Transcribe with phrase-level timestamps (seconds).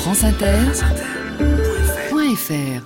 [0.00, 2.82] franceinter.fr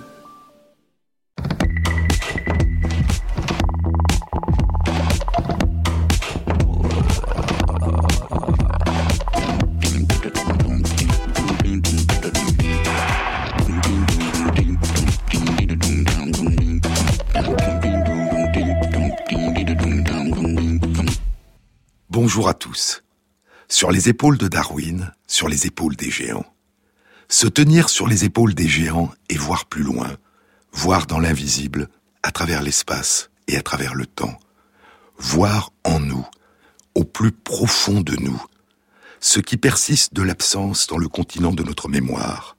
[22.09, 23.03] Bonjour à tous.
[23.69, 26.45] Sur les épaules de Darwin, sur les épaules des géants.
[27.27, 30.15] Se tenir sur les épaules des géants et voir plus loin,
[30.71, 31.89] voir dans l'invisible,
[32.23, 34.39] à travers l'espace et à travers le temps.
[35.17, 36.25] Voir en nous,
[36.93, 38.41] au plus profond de nous,
[39.19, 42.57] ce qui persiste de l'absence dans le continent de notre mémoire.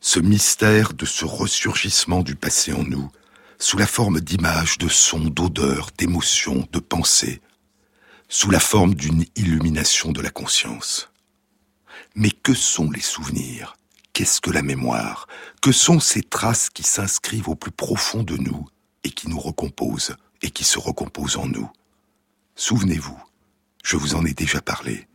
[0.00, 3.10] Ce mystère de ce ressurgissement du passé en nous,
[3.58, 7.40] sous la forme d'images, de sons, d'odeurs, d'émotions, de pensées,
[8.28, 11.10] sous la forme d'une illumination de la conscience.
[12.18, 13.76] Mais que sont les souvenirs?
[14.14, 15.26] Qu'est-ce que la mémoire?
[15.60, 18.66] Que sont ces traces qui s'inscrivent au plus profond de nous
[19.04, 21.70] et qui nous recomposent et qui se recomposent en nous?
[22.54, 23.18] Souvenez-vous,
[23.84, 25.06] je vous en ai déjà parlé.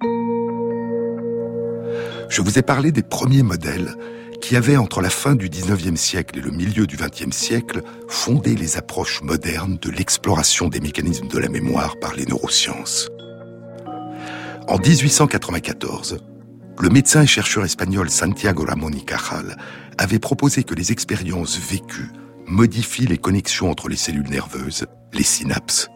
[2.30, 3.96] Je vous ai parlé des premiers modèles
[4.40, 8.54] qui avaient, entre la fin du 19e siècle et le milieu du 20e siècle, fondé
[8.54, 13.10] les approches modernes de l'exploration des mécanismes de la mémoire par les neurosciences.
[14.68, 16.20] En 1894,
[16.82, 19.56] le médecin et chercheur espagnol Santiago Ramón y Cajal
[20.00, 22.10] avait proposé que les expériences vécues
[22.48, 25.90] modifient les connexions entre les cellules nerveuses, les synapses.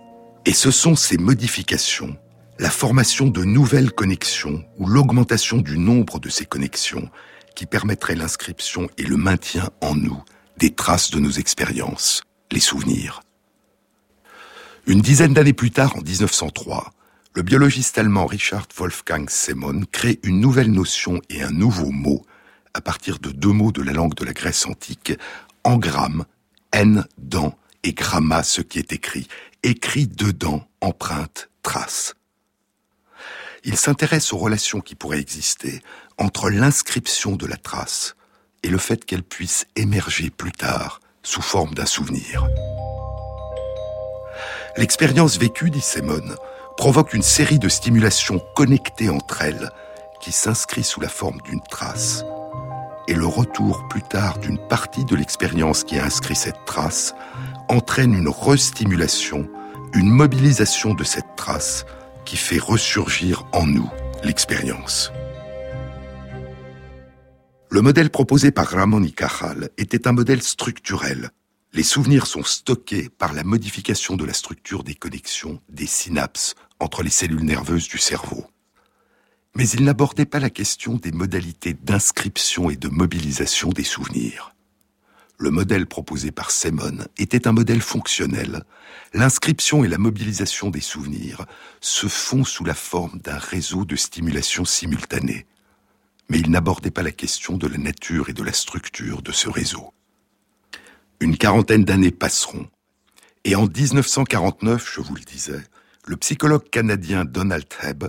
[0.46, 2.16] Et ce sont ces modifications,
[2.60, 7.10] la formation de nouvelles connexions ou l'augmentation du nombre de ces connexions
[7.56, 10.24] qui permettraient l'inscription et le maintien en nous
[10.60, 13.22] des traces de nos expériences, les souvenirs.
[14.86, 16.92] Une dizaine d'années plus tard, en 1903,
[17.36, 22.26] le biologiste allemand Richard Wolfgang Semon crée une nouvelle notion et un nouveau mot
[22.74, 25.12] à partir de deux mots de la langue de la Grèce antique,
[25.66, 26.24] engramme,
[26.72, 29.28] n dans et gramma ce qui est écrit,
[29.64, 32.16] écrit dedans, empreinte, trace.
[33.66, 35.82] Il s'intéresse aux relations qui pourraient exister
[36.18, 38.16] entre l'inscription de la trace
[38.64, 42.48] et le fait qu'elle puisse émerger plus tard sous forme d'un souvenir.
[44.78, 46.36] L'expérience vécue, dit Semon,
[46.78, 49.70] provoque une série de stimulations connectées entre elles
[50.22, 52.24] qui s'inscrit sous la forme d'une trace.
[53.08, 57.14] Et le retour plus tard d'une partie de l'expérience qui a inscrit cette trace
[57.70, 59.48] entraîne une restimulation,
[59.94, 61.86] une mobilisation de cette trace
[62.26, 63.90] qui fait ressurgir en nous
[64.24, 65.12] l'expérience.
[67.70, 71.30] Le modèle proposé par Ramon y Cajal était un modèle structurel
[71.76, 77.04] les souvenirs sont stockés par la modification de la structure des connexions, des synapses entre
[77.04, 78.46] les cellules nerveuses du cerveau.
[79.56, 84.54] Mais il n'abordait pas la question des modalités d'inscription et de mobilisation des souvenirs.
[85.38, 88.64] Le modèle proposé par Semon était un modèle fonctionnel.
[89.14, 91.46] L'inscription et la mobilisation des souvenirs
[91.82, 95.46] se font sous la forme d'un réseau de stimulation simultanée.
[96.30, 99.50] Mais il n'abordait pas la question de la nature et de la structure de ce
[99.50, 99.94] réseau.
[101.20, 102.68] Une quarantaine d'années passeront.
[103.44, 105.64] Et en 1949, je vous le disais,
[106.08, 108.06] le psychologue canadien Donald Hebb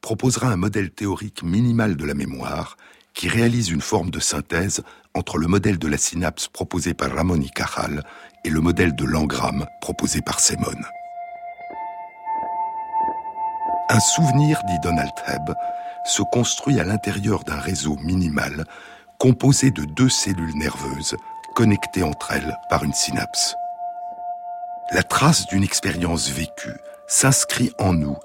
[0.00, 2.76] proposera un modèle théorique minimal de la mémoire
[3.12, 4.82] qui réalise une forme de synthèse
[5.14, 8.04] entre le modèle de la synapse proposé par Ramon y Cajal
[8.44, 10.80] et le modèle de l'engramme proposé par Semon.
[13.88, 15.52] Un souvenir, dit Donald Hebb,
[16.06, 18.64] se construit à l'intérieur d'un réseau minimal
[19.18, 21.16] composé de deux cellules nerveuses
[21.56, 23.56] connectées entre elles par une synapse.
[24.92, 26.76] La trace d'une expérience vécue
[27.10, 28.16] s'inscrit en nous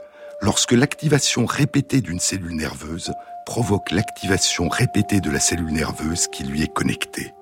[0.41, 3.11] lorsque l'activation répétée d'une cellule nerveuse
[3.45, 7.33] provoque l'activation répétée de la cellule nerveuse qui lui est connectée.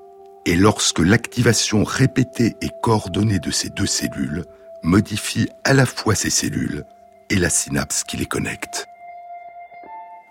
[0.45, 4.45] Et lorsque l'activation répétée et coordonnée de ces deux cellules
[4.81, 6.83] modifie à la fois ces cellules
[7.29, 8.87] et la synapse qui les connecte.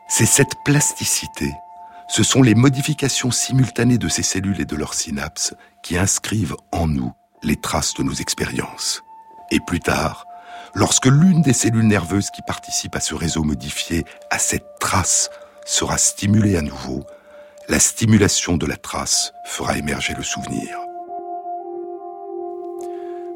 [0.08, 1.52] C'est cette plasticité
[2.12, 6.86] ce sont les modifications simultanées de ces cellules et de leurs synapses qui inscrivent en
[6.86, 7.10] nous
[7.42, 9.02] les traces de nos expériences.
[9.50, 10.26] Et plus tard,
[10.74, 15.30] lorsque l'une des cellules nerveuses qui participent à ce réseau modifié, à cette trace,
[15.64, 17.04] sera stimulée à nouveau,
[17.68, 20.78] la stimulation de la trace fera émerger le souvenir.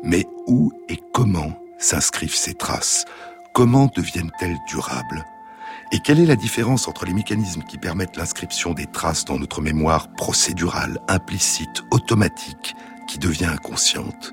[0.03, 3.05] Mais où et comment s'inscrivent ces traces?
[3.55, 5.25] Comment deviennent-elles durables?
[5.93, 9.61] Et quelle est la différence entre les mécanismes qui permettent l'inscription des traces dans notre
[9.61, 12.75] mémoire procédurale, implicite, automatique,
[13.07, 14.33] qui devient inconsciente,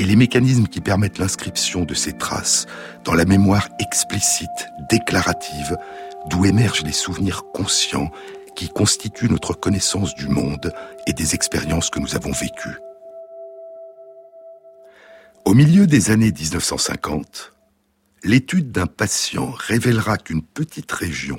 [0.00, 2.66] et les mécanismes qui permettent l'inscription de ces traces
[3.04, 4.48] dans la mémoire explicite,
[4.88, 5.76] déclarative,
[6.30, 8.10] d'où émergent les souvenirs conscients
[8.56, 10.72] qui constitue notre connaissance du monde
[11.06, 12.78] et des expériences que nous avons vécues.
[15.44, 17.52] Au milieu des années 1950,
[18.24, 21.36] l'étude d'un patient révélera qu'une petite région,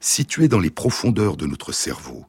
[0.00, 2.26] située dans les profondeurs de notre cerveau,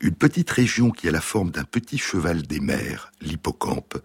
[0.00, 3.98] une petite région qui a la forme d'un petit cheval des mers, l'hippocampe,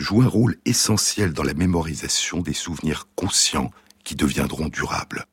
[0.00, 3.70] joue un rôle essentiel dans la mémorisation des souvenirs conscients
[4.02, 5.26] qui deviendront durables.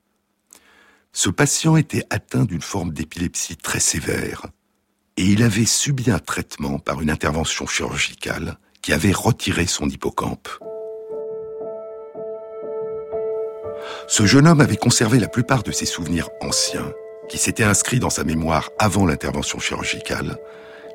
[1.13, 4.47] Ce patient était atteint d'une forme d'épilepsie très sévère
[5.15, 10.49] et il avait subi un traitement par une intervention chirurgicale qui avait retiré son hippocampe.
[14.07, 16.91] Ce jeune homme avait conservé la plupart de ses souvenirs anciens,
[17.29, 20.37] qui s'étaient inscrits dans sa mémoire avant l'intervention chirurgicale,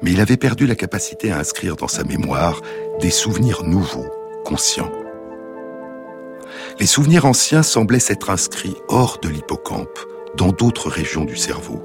[0.02, 2.60] mais il avait perdu la capacité à inscrire dans sa mémoire
[3.00, 4.10] des souvenirs nouveaux,
[4.44, 4.93] conscients.
[6.78, 9.99] Les souvenirs anciens semblaient s'être inscrits hors de l'hippocampe,
[10.37, 11.82] dans d'autres régions du cerveau.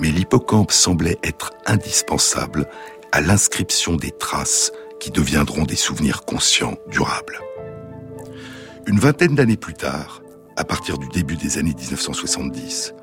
[0.00, 2.68] Mais l'hippocampe semblait être indispensable
[3.12, 7.40] à l'inscription des traces qui deviendront des souvenirs conscients durables.
[8.86, 10.22] Une vingtaine d'années plus tard,
[10.56, 12.94] à partir du début des années 1970,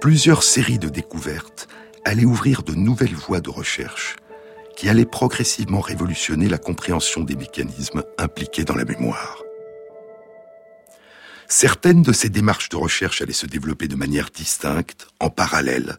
[0.00, 1.68] plusieurs séries de découvertes
[2.04, 4.16] allaient ouvrir de nouvelles voies de recherche
[4.76, 9.42] qui allaient progressivement révolutionner la compréhension des mécanismes impliqués dans la mémoire.
[11.48, 15.98] Certaines de ces démarches de recherche allaient se développer de manière distincte, en parallèle,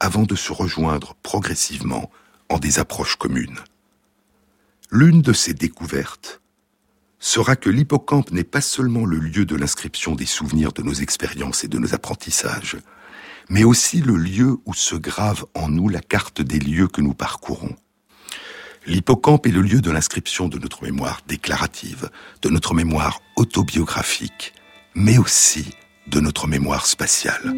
[0.00, 2.10] avant de se rejoindre progressivement
[2.48, 3.60] en des approches communes.
[4.90, 6.40] L'une de ces découvertes
[7.20, 11.62] sera que l'hippocampe n'est pas seulement le lieu de l'inscription des souvenirs de nos expériences
[11.62, 12.78] et de nos apprentissages,
[13.50, 17.14] mais aussi le lieu où se grave en nous la carte des lieux que nous
[17.14, 17.74] parcourons.
[18.86, 22.08] L'hippocampe est le lieu de l'inscription de notre mémoire déclarative,
[22.40, 24.54] de notre mémoire autobiographique,
[24.94, 25.70] mais aussi
[26.06, 27.54] de notre mémoire spatiale.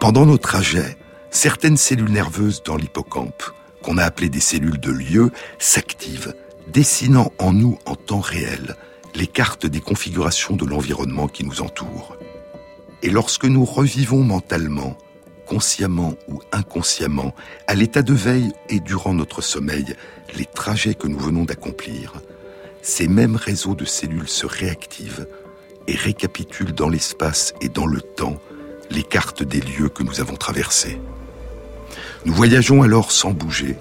[0.00, 0.98] Pendant nos trajets,
[1.30, 3.44] certaines cellules nerveuses dans l'hippocampe,
[3.82, 6.34] qu'on a appelées des cellules de lieu, s'activent
[6.72, 8.74] dessinant en nous en temps réel
[9.14, 12.16] les cartes des configurations de l'environnement qui nous entoure.
[13.02, 14.96] Et lorsque nous revivons mentalement,
[15.46, 17.34] consciemment ou inconsciemment,
[17.66, 19.94] à l'état de veille et durant notre sommeil,
[20.36, 22.14] les trajets que nous venons d'accomplir,
[22.82, 25.26] ces mêmes réseaux de cellules se réactivent
[25.86, 28.40] et récapitulent dans l'espace et dans le temps
[28.90, 31.00] les cartes des lieux que nous avons traversés.
[32.24, 33.76] Nous voyageons alors sans bouger,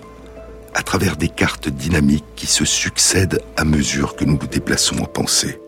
[0.73, 5.05] à travers des cartes dynamiques qui se succèdent à mesure que nous nous déplaçons en
[5.05, 5.59] pensée.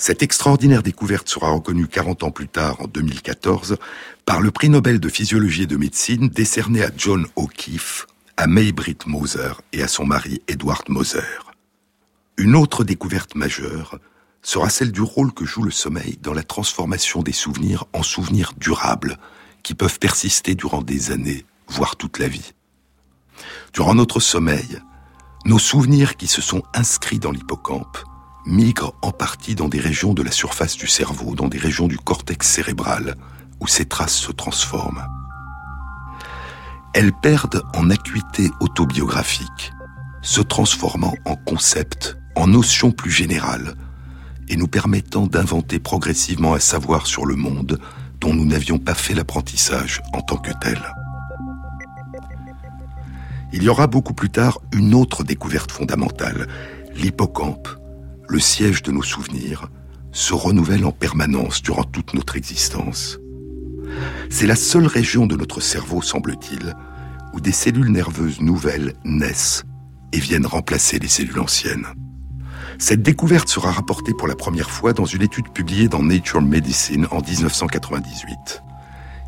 [0.00, 3.76] Cette extraordinaire découverte sera reconnue 40 ans plus tard, en 2014,
[4.24, 8.06] par le prix Nobel de physiologie et de médecine décerné à John O'Keefe,
[8.38, 11.20] à Maybrit Moser et à son mari Edward Moser.
[12.38, 13.98] Une autre découverte majeure
[14.40, 18.54] sera celle du rôle que joue le sommeil dans la transformation des souvenirs en souvenirs
[18.56, 19.18] durables,
[19.62, 22.54] qui peuvent persister durant des années, voire toute la vie.
[23.74, 24.80] Durant notre sommeil,
[25.44, 27.98] nos souvenirs qui se sont inscrits dans l'hippocampe
[28.46, 31.98] migrent en partie dans des régions de la surface du cerveau, dans des régions du
[31.98, 33.16] cortex cérébral,
[33.60, 35.06] où ces traces se transforment.
[36.94, 39.72] Elles perdent en acuité autobiographique,
[40.22, 43.74] se transformant en concepts, en notions plus générales,
[44.48, 47.78] et nous permettant d'inventer progressivement un savoir sur le monde
[48.20, 50.80] dont nous n'avions pas fait l'apprentissage en tant que tel.
[53.52, 56.46] Il y aura beaucoup plus tard une autre découverte fondamentale.
[56.94, 57.68] L'hippocampe,
[58.30, 59.68] le siège de nos souvenirs,
[60.12, 63.18] se renouvelle en permanence durant toute notre existence.
[64.30, 66.76] C'est la seule région de notre cerveau, semble-t-il,
[67.34, 69.64] où des cellules nerveuses nouvelles naissent
[70.12, 71.86] et viennent remplacer les cellules anciennes.
[72.78, 77.08] Cette découverte sera rapportée pour la première fois dans une étude publiée dans Nature Medicine
[77.10, 78.62] en 1998.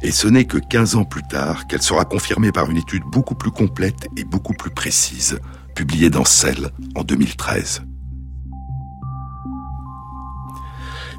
[0.03, 3.35] Et ce n'est que 15 ans plus tard qu'elle sera confirmée par une étude beaucoup
[3.35, 5.39] plus complète et beaucoup plus précise,
[5.75, 7.83] publiée dans Cell en 2013.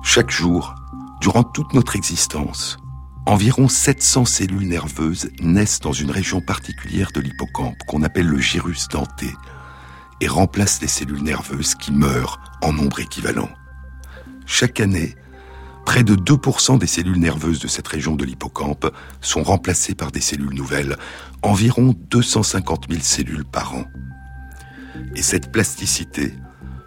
[0.03, 0.75] Chaque jour,
[1.21, 2.77] durant toute notre existence,
[3.25, 8.89] environ 700 cellules nerveuses naissent dans une région particulière de l'hippocampe qu'on appelle le gyrus
[8.89, 9.33] denté
[10.21, 13.49] et remplacent les cellules nerveuses qui meurent en nombre équivalent.
[14.45, 15.15] Chaque année,
[15.85, 18.89] Près de 2% des cellules nerveuses de cette région de l'hippocampe
[19.21, 20.95] sont remplacées par des cellules nouvelles,
[21.41, 23.85] environ 250 000 cellules par an.
[25.15, 26.33] Et cette plasticité,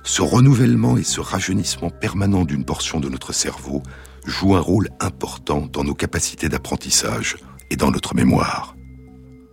[0.06, 3.82] ce renouvellement et ce rajeunissement permanent d'une portion de notre cerveau
[4.24, 7.36] jouent un rôle important dans nos capacités d'apprentissage
[7.70, 8.76] et dans notre mémoire.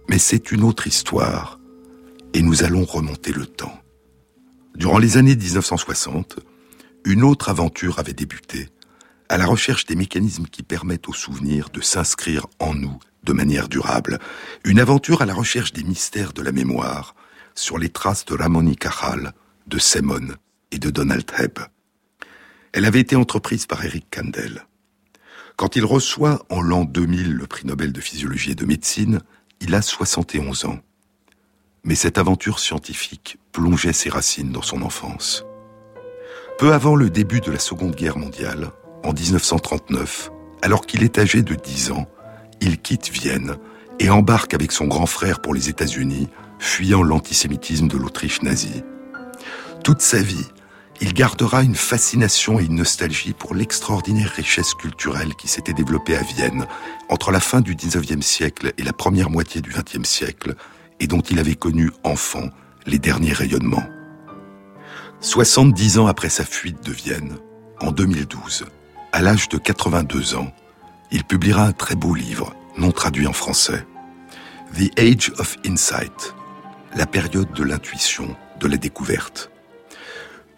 [0.09, 1.59] Mais c'est une autre histoire,
[2.35, 3.79] et nous allons remonter le temps.
[4.75, 6.39] Durant les années 1960,
[7.05, 8.69] une autre aventure avait débuté
[9.29, 13.69] à la recherche des mécanismes qui permettent au souvenir de s'inscrire en nous de manière
[13.69, 14.19] durable.
[14.65, 17.15] Une aventure à la recherche des mystères de la mémoire
[17.55, 18.77] sur les traces de Ramon y
[19.65, 20.35] de Simon
[20.73, 21.59] et de Donald Hebb.
[22.73, 24.65] Elle avait été entreprise par Eric Kandel.
[25.55, 29.19] Quand il reçoit en l'an 2000 le prix Nobel de physiologie et de médecine,
[29.61, 30.79] il a 71 ans.
[31.83, 35.45] Mais cette aventure scientifique plongeait ses racines dans son enfance.
[36.57, 38.71] Peu avant le début de la Seconde Guerre mondiale,
[39.03, 42.07] en 1939, alors qu'il est âgé de 10 ans,
[42.61, 43.57] il quitte Vienne
[43.99, 48.83] et embarque avec son grand frère pour les États-Unis, fuyant l'antisémitisme de l'Autriche nazie.
[49.83, 50.47] Toute sa vie,
[51.01, 56.21] il gardera une fascination et une nostalgie pour l'extraordinaire richesse culturelle qui s'était développée à
[56.21, 56.65] Vienne
[57.09, 60.55] entre la fin du XIXe siècle et la première moitié du XXe siècle,
[60.99, 62.49] et dont il avait connu enfant
[62.85, 63.85] les derniers rayonnements.
[65.19, 67.37] 70 ans après sa fuite de Vienne,
[67.79, 68.65] en 2012,
[69.11, 70.53] à l'âge de 82 ans,
[71.11, 73.85] il publiera un très beau livre, non traduit en français.
[74.75, 76.33] The Age of Insight,
[76.95, 79.52] la période de l'intuition, de la découverte.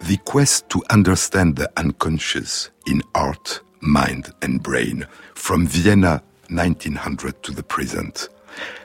[0.00, 7.52] The Quest to Understand the Unconscious in Art, Mind and Brain, from Vienna 1900 to
[7.52, 8.30] the present.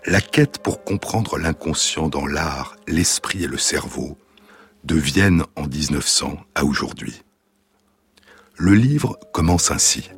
[0.08, 4.18] La quête pour comprendre l'inconscient dans l'art, l'esprit et le cerveau,
[4.84, 7.24] de Vienne en 1900 à aujourd'hui.
[8.58, 10.10] Le livre commence ainsi.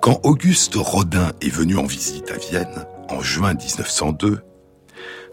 [0.00, 4.40] Quand Auguste Rodin est venu en visite à Vienne, en juin 1902,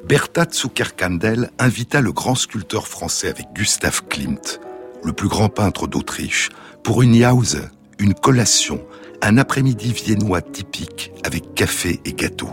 [0.03, 4.59] Bertha Zucker-Kandel invita le grand sculpteur français avec Gustav Klimt,
[5.01, 6.49] le plus grand peintre d'Autriche,
[6.83, 7.69] pour une Jause,
[7.99, 8.85] une collation,
[9.21, 12.49] un après-midi viennois typique avec café et gâteau.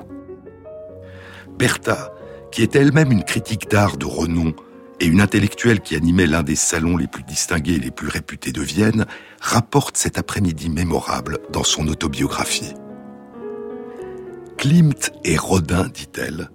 [1.58, 2.12] Bertha,
[2.52, 4.54] qui était elle-même une critique d'art de renom,
[5.00, 8.52] et une intellectuelle qui animait l'un des salons les plus distingués et les plus réputés
[8.52, 9.06] de Vienne,
[9.40, 12.74] rapporte cet après-midi mémorable dans son autobiographie.
[14.56, 16.50] Klimt et Rodin, dit-elle,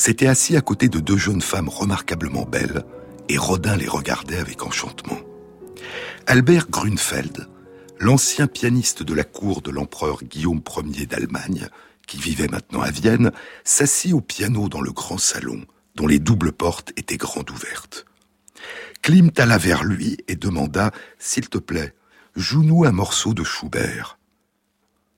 [0.00, 2.84] s'étaient assis à côté de deux jeunes femmes remarquablement belles,
[3.28, 5.18] et Rodin les regardait avec enchantement.
[6.26, 7.46] Albert Grunfeld,
[7.98, 11.68] l'ancien pianiste de la cour de l'empereur Guillaume Ier d'Allemagne,
[12.06, 13.30] qui vivait maintenant à Vienne,
[13.62, 15.66] s'assit au piano dans le grand salon,
[15.96, 18.06] dont les doubles portes étaient grandes ouvertes.
[19.02, 21.94] Klimt alla vers lui et demanda S'il te plaît,
[22.36, 24.18] joue-nous un morceau de Schubert.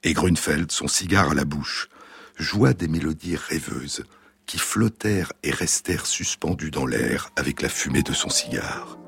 [0.03, 1.89] Et Grunfeld, son cigare à la bouche,
[2.37, 4.03] joua des mélodies rêveuses
[4.47, 8.99] qui flottèrent et restèrent suspendues dans l'air avec la fumée de son cigare.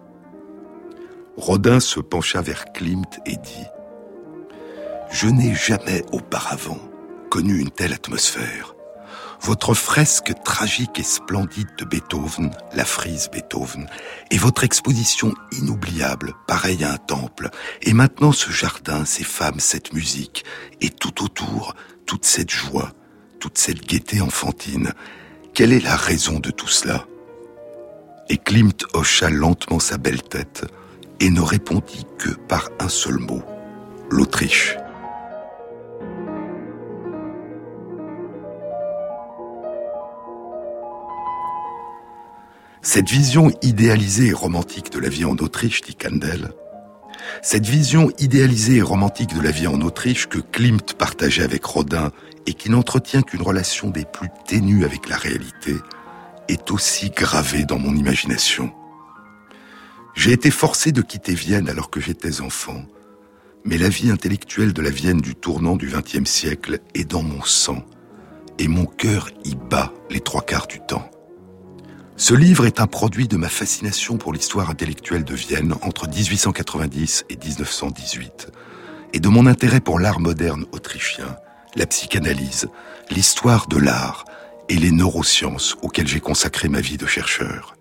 [1.37, 3.67] Rodin se pencha vers Klimt et dit
[5.11, 6.81] Je n'ai jamais auparavant
[7.31, 8.75] connu une telle atmosphère.
[9.41, 13.89] Votre fresque tragique et splendide de Beethoven, la frise Beethoven,
[14.31, 17.51] et votre exposition inoubliable, pareille à un temple,
[17.83, 20.45] et maintenant ce jardin, ces femmes, cette musique,
[20.81, 21.75] et tout autour,
[22.07, 22.93] toute cette joie,
[23.41, 24.95] toute cette gaieté enfantine.
[25.55, 27.07] Quelle est la raison de tout cela?
[28.29, 30.65] Et Klimt hocha lentement sa belle tête
[31.21, 33.41] et ne répondit que par un seul mot,
[34.11, 34.77] l'Autriche.
[42.83, 46.51] Cette vision idéalisée et romantique de la vie en Autriche, dit Kandel,
[47.43, 52.11] cette vision idéalisée et romantique de la vie en Autriche que Klimt partageait avec Rodin
[52.47, 55.75] et qui n'entretient qu'une relation des plus ténues avec la réalité,
[56.49, 58.73] est aussi gravée dans mon imagination.
[60.15, 62.85] J'ai été forcé de quitter Vienne alors que j'étais enfant,
[63.65, 67.43] mais la vie intellectuelle de la Vienne du tournant du XXe siècle est dans mon
[67.43, 67.85] sang,
[68.59, 71.11] et mon cœur y bat les trois quarts du temps.
[72.17, 77.25] Ce livre est un produit de ma fascination pour l'histoire intellectuelle de Vienne entre 1890
[77.29, 78.53] et 1918,
[79.13, 81.37] et de mon intérêt pour l'art moderne autrichien,
[81.75, 82.69] la psychanalyse,
[83.11, 84.25] l'histoire de l'art
[84.69, 87.75] et les neurosciences auxquelles j'ai consacré ma vie de chercheur.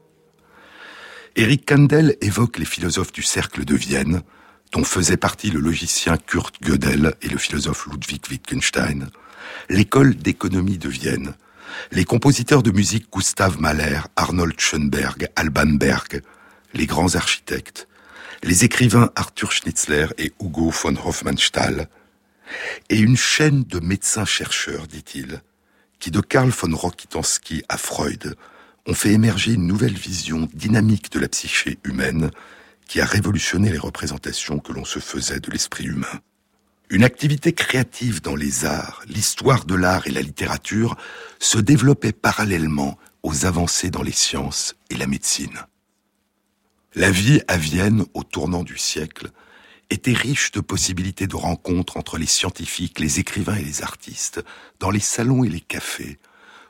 [1.36, 4.24] Eric Kandel évoque les philosophes du cercle de Vienne,
[4.72, 9.10] dont faisaient partie le logicien Kurt Gödel et le philosophe Ludwig Wittgenstein,
[9.70, 11.36] l'école d'économie de Vienne,
[11.92, 16.22] les compositeurs de musique Gustav Mahler, Arnold Schoenberg, Alban Berg,
[16.74, 17.88] les grands architectes,
[18.44, 21.88] les écrivains Arthur Schnitzler et Hugo von Hofmannsthal,
[22.90, 25.42] et une chaîne de médecins-chercheurs, dit-il,
[26.00, 28.36] qui de Karl von Rokitansky à Freud
[28.86, 32.32] ont fait émerger une nouvelle vision dynamique de la psyché humaine
[32.88, 36.20] qui a révolutionné les représentations que l'on se faisait de l'esprit humain.
[36.94, 40.96] Une activité créative dans les arts, l'histoire de l'art et la littérature
[41.40, 45.66] se développait parallèlement aux avancées dans les sciences et la médecine.
[46.94, 49.32] La vie à Vienne au tournant du siècle
[49.90, 54.44] était riche de possibilités de rencontres entre les scientifiques, les écrivains et les artistes,
[54.80, 56.20] dans les salons et les cafés,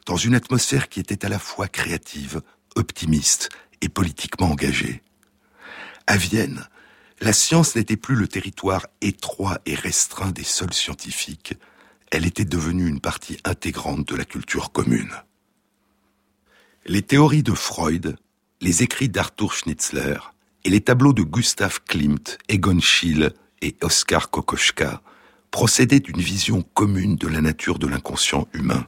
[0.05, 2.41] dans une atmosphère qui était à la fois créative,
[2.77, 3.49] optimiste
[3.81, 5.03] et politiquement engagée.
[6.07, 6.65] À Vienne,
[7.23, 11.53] la science n'était plus le territoire étroit et restreint des seuls scientifiques,
[12.11, 15.13] elle était devenue une partie intégrante de la culture commune.
[16.85, 18.17] Les théories de Freud,
[18.59, 20.17] les écrits d'Arthur Schnitzler
[20.65, 25.01] et les tableaux de Gustav Klimt, Egon Schiele et Oskar Kokoschka
[25.49, 28.85] procédaient d'une vision commune de la nature de l'inconscient humain.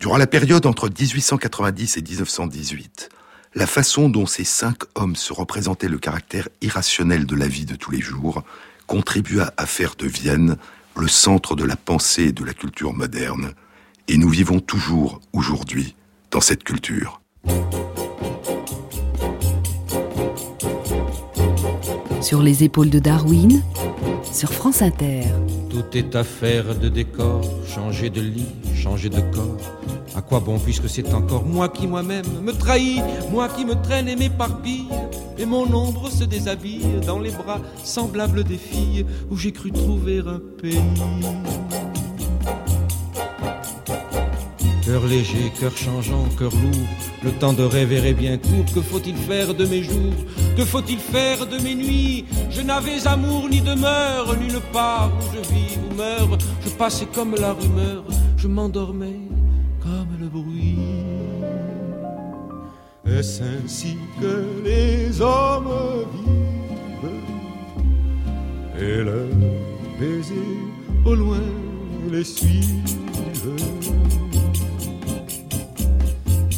[0.00, 3.10] Durant la période entre 1890 et 1918,
[3.54, 7.76] la façon dont ces cinq hommes se représentaient le caractère irrationnel de la vie de
[7.76, 8.42] tous les jours
[8.86, 10.56] contribua à faire de Vienne
[10.96, 13.52] le centre de la pensée et de la culture moderne,
[14.08, 15.94] et nous vivons toujours, aujourd'hui,
[16.30, 17.20] dans cette culture.
[22.20, 23.62] Sur les épaules de Darwin,
[24.32, 25.24] sur France Inter.
[25.70, 28.48] Tout est affaire de décor, changer de lit,
[28.84, 29.64] changer de corps.
[30.14, 33.00] À quoi bon puisque c'est encore moi qui moi-même me trahis,
[33.30, 34.88] moi qui me traîne et m'éparpille,
[35.38, 40.18] et mon ombre se déshabille dans les bras semblables des filles où j'ai cru trouver
[40.18, 40.92] un pays.
[44.84, 46.88] Cœur léger, cœur changeant, cœur lourd,
[47.22, 48.66] le temps de rêver est bien court.
[48.74, 50.18] Que faut-il faire de mes jours?
[50.58, 52.26] Que faut-il faire de mes nuits?
[52.50, 56.36] Je n'avais amour ni demeure, nulle part où je vis ou meurs.
[56.64, 58.04] Je passais comme la rumeur,
[58.44, 59.20] je m'endormais
[59.82, 60.76] comme le bruit.
[63.06, 67.10] Est-ce ainsi que les hommes vivent?
[68.78, 69.38] Et leurs
[69.98, 70.60] baisers
[71.06, 71.46] au loin
[72.12, 72.84] les suivent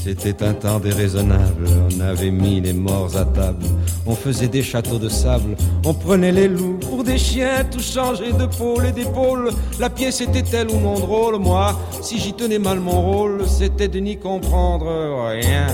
[0.07, 3.65] c'était un temps déraisonnable, on avait mis les morts à table,
[4.07, 8.33] on faisait des châteaux de sable, on prenait les loups pour des chiens, tout changé
[8.33, 9.51] de pôle et d'épaule.
[9.81, 13.99] La pièce était-elle ou non drôle Moi, si j'y tenais mal mon rôle, c'était de
[13.99, 14.87] n'y comprendre
[15.29, 15.67] rien.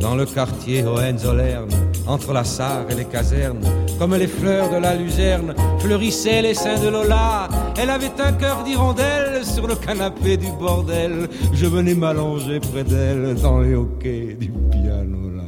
[0.00, 1.70] Dans le quartier Hohenzollern,
[2.06, 3.64] entre la Sarre et les casernes,
[3.98, 7.48] comme les fleurs de la luzerne, fleurissaient les seins de Lola.
[7.78, 11.28] Elle avait un cœur d'hirondelle sur le canapé du bordel.
[11.52, 15.42] Je venais m'allonger près d'elle dans les hoquets du piano là.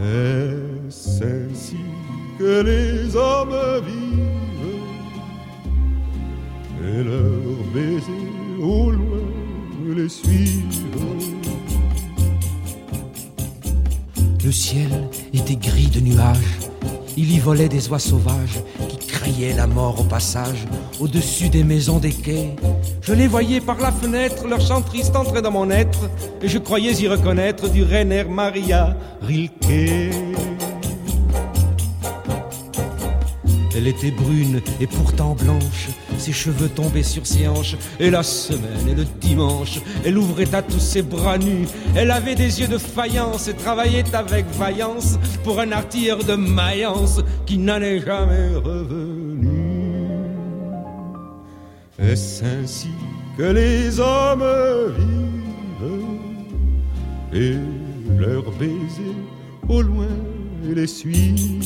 [0.00, 1.76] Est-ce ainsi
[2.38, 3.54] que les hommes
[3.86, 4.06] vivent?
[6.84, 9.24] Et leurs baisers au loin
[9.96, 10.64] les suivent?
[14.44, 16.67] Le ciel était gris de nuages.
[17.20, 20.68] Il y volait des oies sauvages qui criaient la mort au passage
[21.00, 22.54] au-dessus des maisons des quais.
[23.02, 26.08] Je les voyais par la fenêtre, leur chant triste entrait dans mon être
[26.40, 30.57] et je croyais y reconnaître du Rainer Maria Rilke.
[33.78, 38.88] Elle était brune et pourtant blanche, ses cheveux tombaient sur ses hanches, et la semaine
[38.88, 41.68] et le dimanche, elle ouvrait à tous ses bras nus.
[41.94, 47.20] Elle avait des yeux de faïence et travaillait avec vaillance pour un artilleur de Mayence
[47.46, 49.46] qui n'en est jamais revenu.
[52.00, 52.90] Est-ce ainsi
[53.36, 54.42] que les hommes
[54.98, 55.94] vivent
[57.32, 57.56] et
[58.18, 59.14] leurs baisers
[59.68, 60.08] au loin
[60.64, 61.62] les suivent?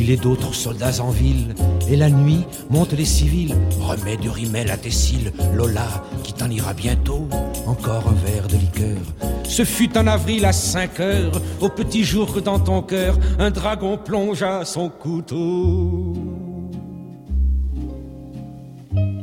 [0.00, 1.54] Il est d'autres soldats en ville,
[1.90, 3.54] et la nuit montent les civils.
[3.80, 7.28] Remets du rimel à tes cils, Lola, qui t'en ira bientôt.
[7.66, 8.96] Encore un verre de liqueur.
[9.44, 13.50] Ce fut en avril à 5 heures, au petit jour que dans ton cœur, un
[13.50, 16.14] dragon plongea son couteau.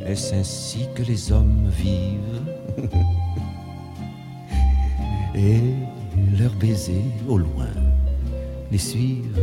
[0.05, 2.43] Est-ce ainsi que les hommes vivent
[5.35, 5.59] Et
[6.39, 7.67] leurs baisers au loin
[8.71, 9.39] les suivent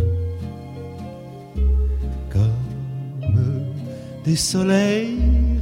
[4.24, 5.18] des soleils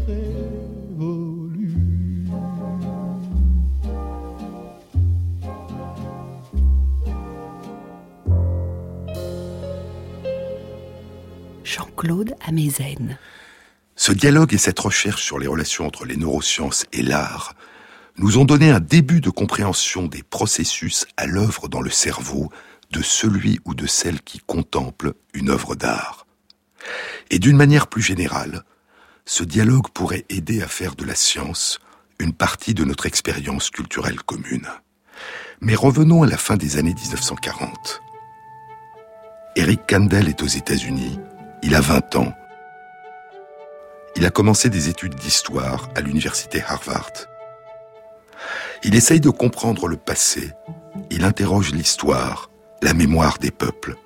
[0.06, 1.74] révolus.
[11.64, 13.18] Jean-Claude Amezen.
[13.96, 17.54] Ce dialogue et cette recherche sur les relations entre les neurosciences et l'art
[18.16, 22.48] nous ont donné un début de compréhension des processus à l'œuvre dans le cerveau
[22.92, 26.21] de celui ou de celle qui contemple une œuvre d'art.
[27.32, 28.62] Et d'une manière plus générale,
[29.24, 31.80] ce dialogue pourrait aider à faire de la science
[32.18, 34.68] une partie de notre expérience culturelle commune.
[35.62, 38.02] Mais revenons à la fin des années 1940.
[39.56, 41.18] Eric Kandel est aux États-Unis,
[41.62, 42.34] il a 20 ans.
[44.14, 47.12] Il a commencé des études d'histoire à l'université Harvard.
[48.84, 50.52] Il essaye de comprendre le passé,
[51.10, 52.50] il interroge l'histoire,
[52.82, 53.96] la mémoire des peuples.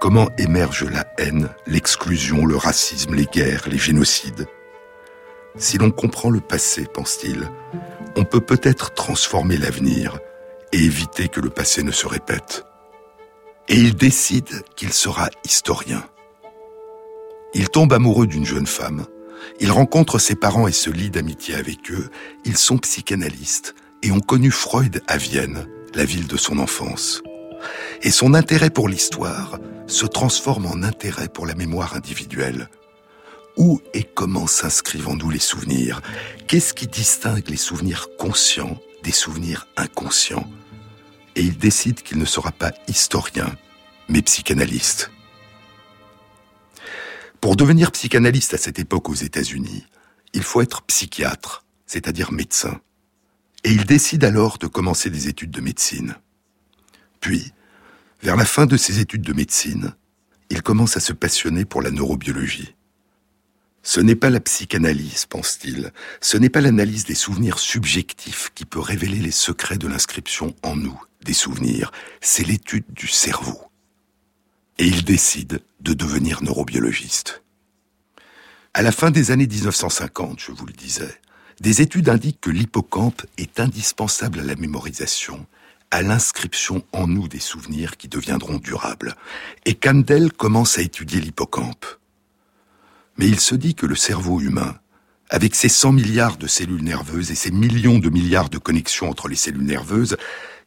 [0.00, 4.46] Comment émerge la haine, l'exclusion, le racisme, les guerres, les génocides?
[5.58, 7.50] Si l'on comprend le passé, pense-t-il,
[8.16, 10.18] on peut peut-être transformer l'avenir
[10.72, 12.64] et éviter que le passé ne se répète.
[13.68, 16.02] Et il décide qu'il sera historien.
[17.52, 19.04] Il tombe amoureux d'une jeune femme,
[19.60, 22.08] il rencontre ses parents et se lie d'amitié avec eux,
[22.46, 27.22] ils sont psychanalystes et ont connu Freud à Vienne, la ville de son enfance.
[28.02, 32.68] Et son intérêt pour l'histoire se transforme en intérêt pour la mémoire individuelle.
[33.56, 36.00] Où et comment s'inscrivent en nous les souvenirs?
[36.46, 40.48] Qu'est-ce qui distingue les souvenirs conscients des souvenirs inconscients?
[41.36, 43.54] Et il décide qu'il ne sera pas historien,
[44.08, 45.10] mais psychanalyste.
[47.40, 49.86] Pour devenir psychanalyste à cette époque aux États-Unis,
[50.32, 52.80] il faut être psychiatre, c'est-à-dire médecin.
[53.64, 56.16] Et il décide alors de commencer des études de médecine.
[57.20, 57.52] Puis,
[58.22, 59.94] vers la fin de ses études de médecine,
[60.50, 62.74] il commence à se passionner pour la neurobiologie.
[63.82, 68.80] Ce n'est pas la psychanalyse, pense-t-il, ce n'est pas l'analyse des souvenirs subjectifs qui peut
[68.80, 73.70] révéler les secrets de l'inscription en nous des souvenirs, c'est l'étude du cerveau
[74.80, 77.42] et il décide de devenir neurobiologiste.
[78.72, 81.14] À la fin des années 1950, je vous le disais,
[81.60, 85.46] des études indiquent que l'hippocampe est indispensable à la mémorisation,
[85.90, 89.16] à l'inscription en nous des souvenirs qui deviendront durables.
[89.66, 91.86] Et Kandel commence à étudier l'hippocampe.
[93.18, 94.78] Mais il se dit que le cerveau humain,
[95.28, 99.28] avec ses 100 milliards de cellules nerveuses et ses millions de milliards de connexions entre
[99.28, 100.16] les cellules nerveuses,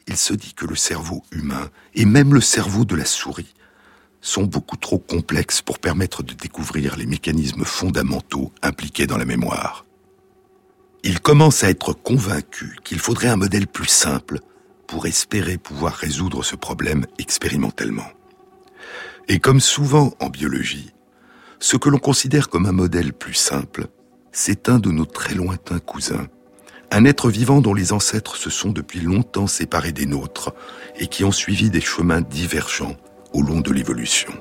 [0.08, 3.54] il se dit que le cerveau humain, et même le cerveau de la souris,
[4.22, 9.86] sont beaucoup trop complexes pour permettre de découvrir les mécanismes fondamentaux impliqués dans la mémoire.
[11.04, 14.40] Il commence à être convaincu qu'il faudrait un modèle plus simple
[14.88, 18.08] pour espérer pouvoir résoudre ce problème expérimentalement.
[19.28, 20.91] Et comme souvent en biologie,
[21.60, 23.88] ce que l'on considère comme un modèle plus simple,
[24.32, 26.28] c'est un de nos très lointains cousins,
[26.91, 30.54] un être vivant dont les ancêtres se sont depuis longtemps séparés des nôtres
[30.96, 32.98] et qui ont suivi des chemins divergents
[33.34, 34.34] au long de l'évolution.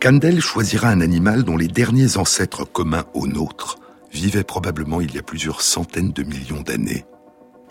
[0.00, 3.78] Kandel choisira un animal dont les derniers ancêtres communs aux nôtres
[4.12, 7.04] vivaient probablement il y a plusieurs centaines de millions d'années.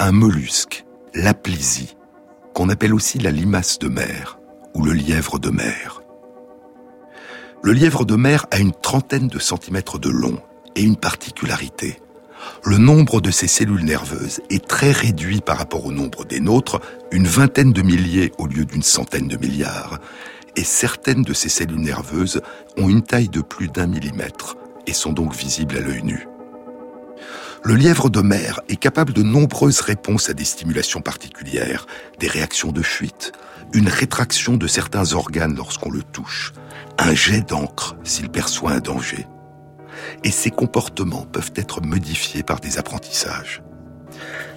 [0.04, 0.84] Un mollusque,
[1.14, 1.96] l'aplysie,
[2.56, 4.40] qu'on appelle aussi la limace de mer
[4.74, 6.02] ou le lièvre de mer.
[7.62, 10.40] Le lièvre de mer a une trentaine de centimètres de long
[10.76, 12.00] et une particularité
[12.66, 16.82] le nombre de ces cellules nerveuses est très réduit par rapport au nombre des nôtres,
[17.12, 20.00] une vingtaine de milliers au lieu d'une centaine de milliards,
[20.56, 22.42] et certaines de ces cellules nerveuses
[22.78, 26.28] ont une taille de plus d'un millimètre et sont donc visibles à l'œil nu.
[27.64, 31.86] Le lièvre de mer est capable de nombreuses réponses à des stimulations particulières,
[32.20, 33.34] des réactions de fuite,
[33.74, 36.54] une rétraction de certains organes lorsqu'on le touche,
[36.98, 39.28] un jet d'encre s'il perçoit un danger
[40.24, 43.62] et ces comportements peuvent être modifiés par des apprentissages.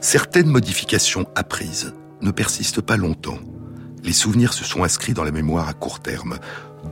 [0.01, 3.39] Certaines modifications apprises ne persistent pas longtemps.
[4.03, 6.39] Les souvenirs se sont inscrits dans la mémoire à court terme.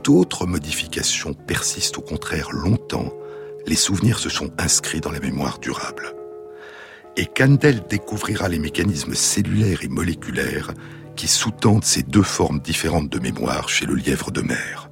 [0.03, 3.11] D'autres modifications persistent au contraire longtemps.
[3.65, 6.13] Les souvenirs se sont inscrits dans la mémoire durable.
[7.15, 10.73] Et Kandel découvrira les mécanismes cellulaires et moléculaires
[11.15, 14.89] qui sous-tendent ces deux formes différentes de mémoire chez le lièvre de mer.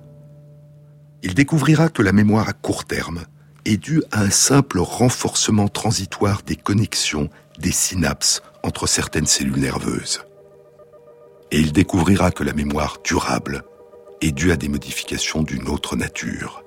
[1.24, 3.22] Il découvrira que la mémoire à court terme
[3.66, 7.30] est dû à un simple renforcement transitoire des connexions,
[7.60, 10.22] des synapses entre certaines cellules nerveuses.
[11.52, 13.64] Et il découvrira que la mémoire durable
[14.22, 16.64] est due à des modifications d'une autre nature.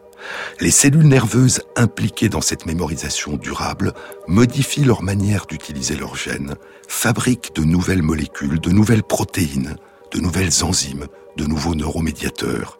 [0.60, 3.92] Les cellules nerveuses impliquées dans cette mémorisation durable
[4.26, 6.54] modifient leur manière d'utiliser leurs gènes,
[6.88, 9.76] fabriquent de nouvelles molécules, de nouvelles protéines,
[10.12, 11.06] de nouvelles enzymes,
[11.36, 12.78] de nouveaux neuromédiateurs,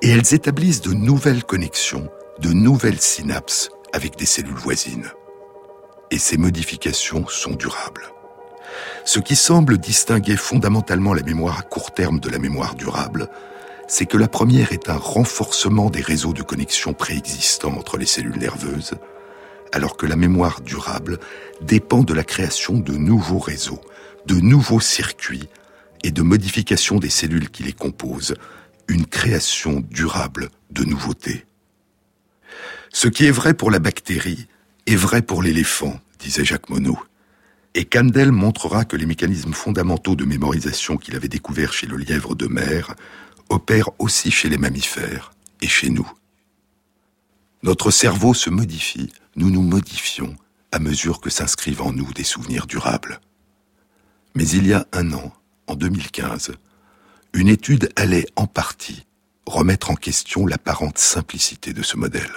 [0.00, 5.10] et elles établissent de nouvelles connexions de nouvelles synapses avec des cellules voisines.
[6.10, 8.08] Et ces modifications sont durables.
[9.04, 13.28] Ce qui semble distinguer fondamentalement la mémoire à court terme de la mémoire durable,
[13.88, 18.38] c'est que la première est un renforcement des réseaux de connexion préexistants entre les cellules
[18.38, 18.94] nerveuses,
[19.72, 21.18] alors que la mémoire durable
[21.60, 23.80] dépend de la création de nouveaux réseaux,
[24.26, 25.48] de nouveaux circuits
[26.04, 28.34] et de modification des cellules qui les composent,
[28.88, 31.46] une création durable de nouveautés.
[32.92, 34.46] Ce qui est vrai pour la bactérie
[34.86, 36.96] est vrai pour l'éléphant, disait Jacques Monod.
[37.74, 42.34] Et Kandel montrera que les mécanismes fondamentaux de mémorisation qu'il avait découverts chez le lièvre
[42.34, 42.94] de mer
[43.52, 46.10] opèrent aussi chez les mammifères et chez nous.
[47.62, 50.36] Notre cerveau se modifie, nous nous modifions,
[50.72, 53.20] à mesure que s'inscrivent en nous des souvenirs durables.
[54.34, 55.32] Mais il y a un an,
[55.66, 56.52] en 2015,
[57.34, 59.06] une étude allait en partie
[59.46, 62.32] remettre en question l'apparente simplicité de ce modèle.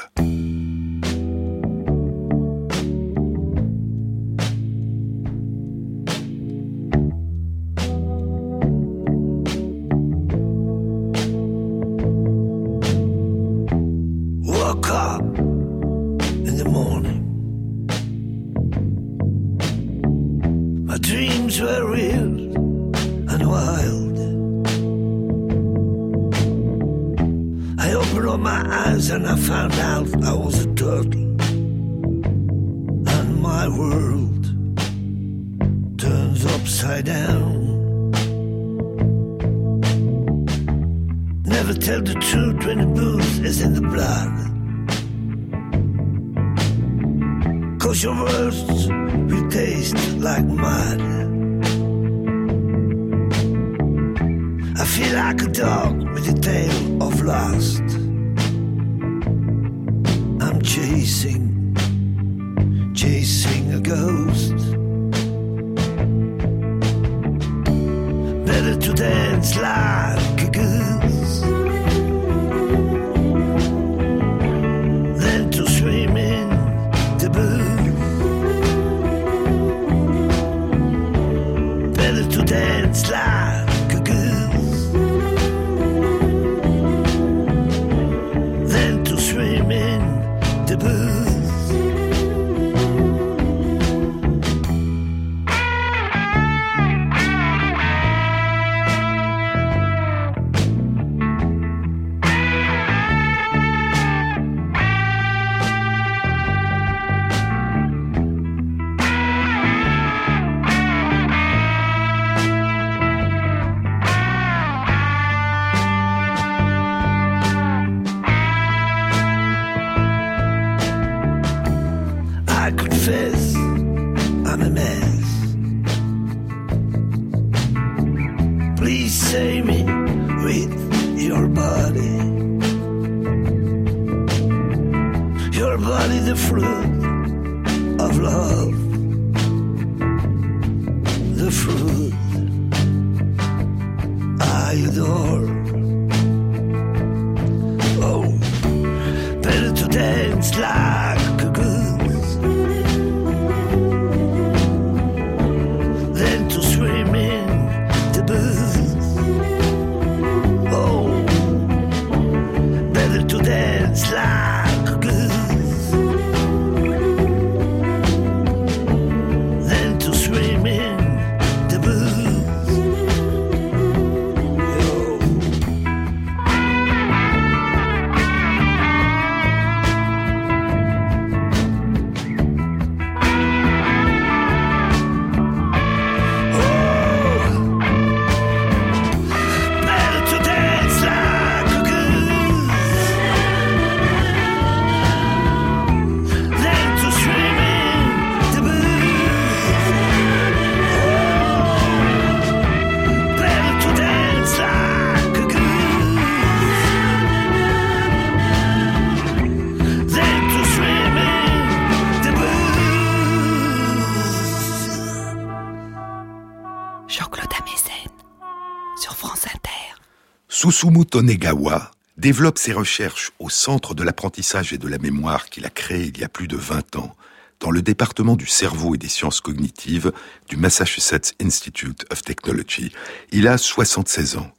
[220.48, 225.70] Susumu Tonegawa développe ses recherches au Centre de l'apprentissage et de la mémoire qu'il a
[225.70, 227.16] créé il y a plus de 20 ans
[227.60, 230.12] dans le département du cerveau et des sciences cognitives
[230.48, 232.92] du Massachusetts Institute of Technology.
[233.32, 234.52] Il a 76 ans.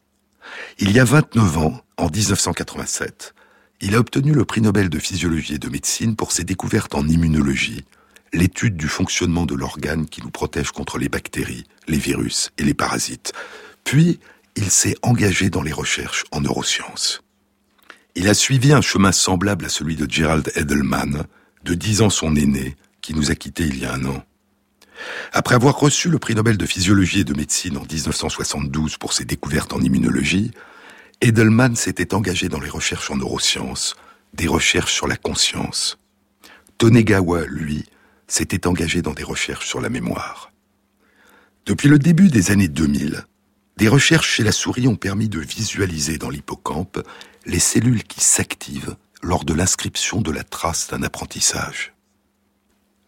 [0.79, 3.35] Il y a 29 ans, en 1987,
[3.81, 7.07] il a obtenu le prix Nobel de physiologie et de médecine pour ses découvertes en
[7.07, 7.85] immunologie,
[8.33, 12.75] l'étude du fonctionnement de l'organe qui nous protège contre les bactéries, les virus et les
[12.75, 13.33] parasites.
[13.85, 14.21] Puis,
[14.57, 17.23] il s'est engagé dans les recherches en neurosciences.
[18.15, 21.25] Il a suivi un chemin semblable à celui de Gerald Edelman,
[21.65, 24.25] de dix ans son aîné, qui nous a quittés il y a un an.
[25.33, 29.27] Après avoir reçu le prix Nobel de physiologie et de médecine en 1972 pour ses
[29.27, 30.51] découvertes en immunologie,
[31.21, 33.95] Edelman s'était engagé dans les recherches en neurosciences,
[34.33, 35.99] des recherches sur la conscience.
[36.79, 37.85] Tonegawa, lui,
[38.27, 40.53] s'était engagé dans des recherches sur la mémoire.
[41.65, 43.25] Depuis le début des années 2000,
[43.77, 47.07] des recherches chez la souris ont permis de visualiser dans l'hippocampe
[47.45, 51.93] les cellules qui s'activent lors de l'inscription de la trace d'un apprentissage.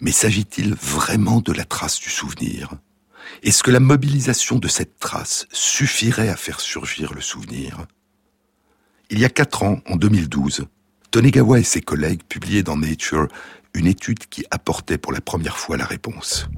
[0.00, 2.72] Mais s'agit-il vraiment de la trace du souvenir?
[3.42, 7.86] Est-ce que la mobilisation de cette trace suffirait à faire surgir le souvenir?
[9.10, 10.66] Il y a quatre ans, en 2012,
[11.10, 13.28] Tonegawa et ses collègues publiaient dans Nature
[13.78, 16.48] une étude qui apportait pour la première fois la réponse.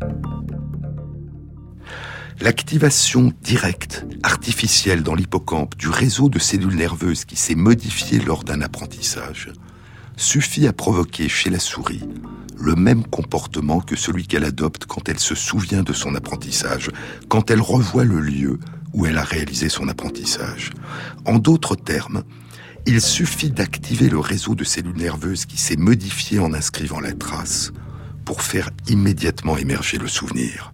[2.41, 8.63] L'activation directe, artificielle dans l'hippocampe du réseau de cellules nerveuses qui s'est modifié lors d'un
[8.63, 9.53] apprentissage
[10.17, 12.03] suffit à provoquer chez la souris
[12.59, 16.91] le même comportement que celui qu'elle adopte quand elle se souvient de son apprentissage,
[17.29, 18.59] quand elle revoit le lieu
[18.93, 20.71] où elle a réalisé son apprentissage.
[21.25, 22.23] En d'autres termes,
[22.87, 27.73] il suffit d'activer le réseau de cellules nerveuses qui s'est modifié en inscrivant la trace
[28.25, 30.73] pour faire immédiatement émerger le souvenir.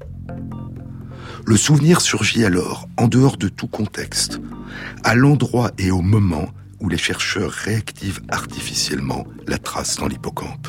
[1.47, 4.41] Le souvenir surgit alors, en dehors de tout contexte,
[5.05, 6.49] à l'endroit et au moment
[6.81, 10.69] où les chercheurs réactivent artificiellement la trace dans l'hippocampe.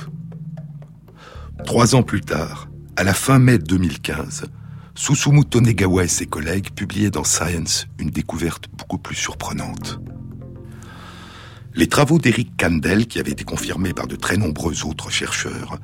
[1.65, 4.45] Trois ans plus tard, à la fin mai 2015,
[4.95, 10.00] Susumu Tonegawa et ses collègues publiaient dans Science une découverte beaucoup plus surprenante.
[11.78, 15.78] Les travaux d'Eric Kandel, qui avaient été confirmés par de très nombreux autres chercheurs,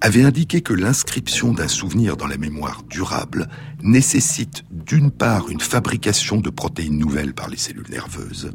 [0.00, 3.48] avaient indiqué que l'inscription d'un souvenir dans la mémoire durable
[3.82, 8.52] nécessite d'une part une fabrication de protéines nouvelles par les cellules nerveuses,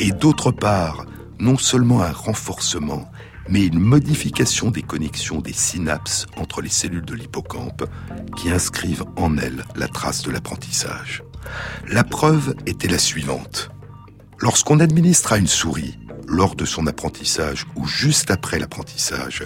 [0.00, 1.06] et d'autre part
[1.40, 3.10] non seulement un renforcement,
[3.48, 7.86] mais une modification des connexions des synapses entre les cellules de l'hippocampe
[8.36, 11.22] qui inscrivent en elles la trace de l'apprentissage.
[11.88, 13.70] La preuve était la suivante.
[14.40, 19.44] Lorsqu'on administre à une souris, lors de son apprentissage ou juste après l'apprentissage,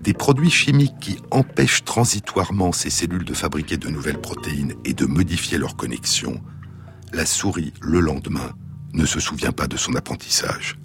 [0.00, 5.06] des produits chimiques qui empêchent transitoirement ces cellules de fabriquer de nouvelles protéines et de
[5.06, 6.40] modifier leurs connexions,
[7.12, 8.52] la souris, le lendemain,
[8.94, 10.78] ne se souvient pas de son apprentissage.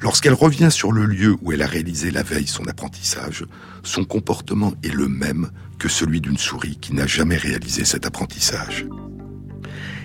[0.00, 3.44] Lorsqu'elle revient sur le lieu où elle a réalisé la veille son apprentissage,
[3.82, 8.86] son comportement est le même que celui d'une souris qui n'a jamais réalisé cet apprentissage.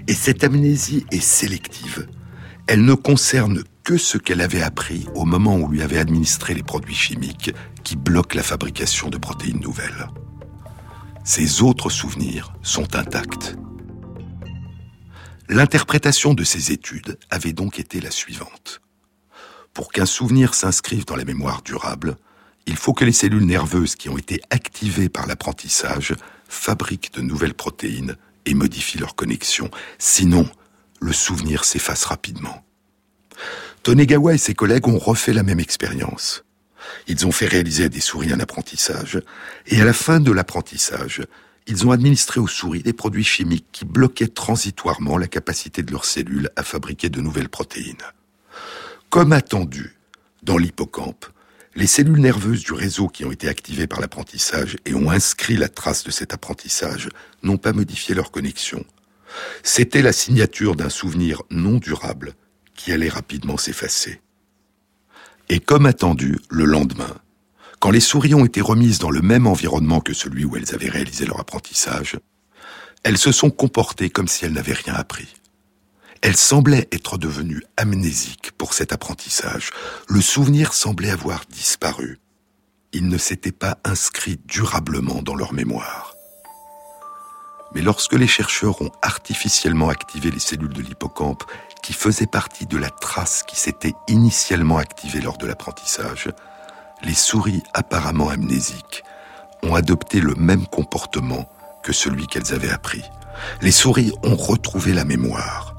[0.08, 2.08] Et cette amnésie est sélective.
[2.67, 6.63] Elle ne concerne que ce qu'elle avait appris au moment où lui avait administré les
[6.63, 7.52] produits chimiques
[7.84, 10.08] qui bloquent la fabrication de protéines nouvelles.
[11.24, 13.56] Ses autres souvenirs sont intacts.
[15.50, 18.82] L'interprétation de ces études avait donc été la suivante.
[19.74, 22.17] Pour qu'un souvenir s'inscrive dans la mémoire durable,
[22.67, 26.15] il faut que les cellules nerveuses qui ont été activées par l'apprentissage
[26.48, 28.15] fabriquent de nouvelles protéines
[28.46, 29.70] et modifient leurs connexions.
[29.98, 30.48] Sinon,
[31.00, 32.63] le souvenir s'efface rapidement.
[33.84, 36.44] Tonegawa et ses collègues ont refait la même expérience.
[37.08, 39.20] Ils ont fait réaliser à des souris un apprentissage,
[39.65, 41.24] et à la fin de l'apprentissage,
[41.65, 46.06] ils ont administré aux souris des produits chimiques qui bloquaient transitoirement la capacité de leurs
[46.06, 47.96] cellules à fabriquer de nouvelles protéines.
[49.10, 49.96] Comme attendu,
[50.44, 51.26] dans l'hippocampe,
[51.76, 55.70] les cellules nerveuses du réseau qui ont été activées par l'apprentissage et ont inscrit la
[55.70, 57.10] trace de cet apprentissage
[57.41, 58.86] n'ont pas modifié leur connexion.
[59.63, 62.36] C'était la signature d'un souvenir non durable
[62.76, 64.22] qui allait rapidement s'effacer.
[65.50, 67.16] Et comme attendu, le lendemain,
[67.80, 70.90] quand les souris ont été remises dans le même environnement que celui où elles avaient
[70.90, 72.18] réalisé leur apprentissage,
[73.04, 75.28] elles se sont comportées comme si elles n'avaient rien appris.
[76.22, 79.72] Elles semblaient être devenues amnésiques pour cet apprentissage.
[80.08, 82.20] Le souvenir semblait avoir disparu.
[82.94, 86.14] Il ne s'était pas inscrit durablement dans leur mémoire.
[87.74, 91.44] Mais lorsque les chercheurs ont artificiellement activé les cellules de l'hippocampe
[91.82, 96.30] qui faisaient partie de la trace qui s'était initialement activée lors de l'apprentissage,
[97.04, 99.04] les souris apparemment amnésiques
[99.63, 101.50] ont adopté le même comportement
[101.84, 103.04] que celui qu'elles avaient appris.
[103.62, 105.76] Les souris ont retrouvé la mémoire.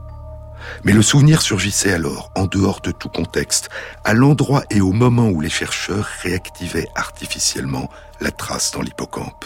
[0.85, 3.69] Mais le souvenir surgissait alors, en dehors de tout contexte,
[4.05, 7.89] à l'endroit et au moment où les chercheurs réactivaient artificiellement
[8.21, 9.45] la trace dans l'hippocampe.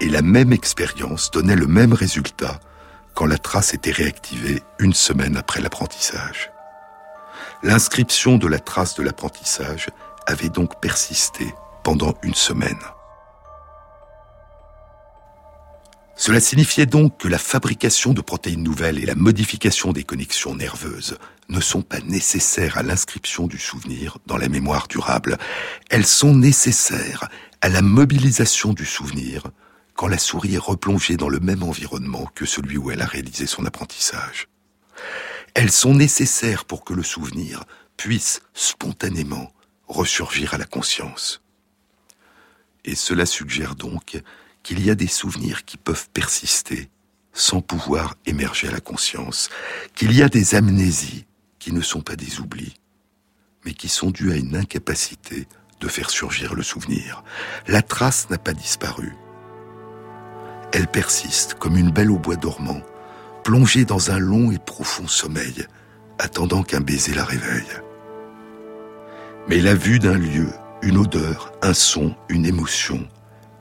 [0.00, 2.58] Et la même expérience donnait le même résultat
[3.26, 6.50] la trace était réactivée une semaine après l'apprentissage.
[7.62, 9.88] L'inscription de la trace de l'apprentissage
[10.26, 12.78] avait donc persisté pendant une semaine.
[16.16, 21.16] Cela signifiait donc que la fabrication de protéines nouvelles et la modification des connexions nerveuses
[21.48, 25.38] ne sont pas nécessaires à l'inscription du souvenir dans la mémoire durable.
[25.88, 27.28] Elles sont nécessaires
[27.62, 29.44] à la mobilisation du souvenir
[30.00, 33.46] quand la souris est replongée dans le même environnement que celui où elle a réalisé
[33.46, 34.48] son apprentissage.
[35.52, 37.64] Elles sont nécessaires pour que le souvenir
[37.98, 39.52] puisse spontanément
[39.88, 41.42] ressurgir à la conscience.
[42.86, 44.22] Et cela suggère donc
[44.62, 46.88] qu'il y a des souvenirs qui peuvent persister
[47.34, 49.50] sans pouvoir émerger à la conscience,
[49.94, 51.26] qu'il y a des amnésies
[51.58, 52.72] qui ne sont pas des oublis,
[53.66, 55.46] mais qui sont dues à une incapacité
[55.78, 57.22] de faire surgir le souvenir.
[57.66, 59.14] La trace n'a pas disparu.
[60.72, 62.80] Elle persiste comme une belle au bois dormant,
[63.42, 65.66] plongée dans un long et profond sommeil,
[66.18, 67.80] attendant qu'un baiser la réveille.
[69.48, 70.48] Mais la vue d'un lieu,
[70.82, 73.06] une odeur, un son, une émotion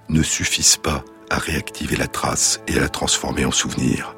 [0.09, 4.15] ne suffisent pas à réactiver la trace et à la transformer en souvenir.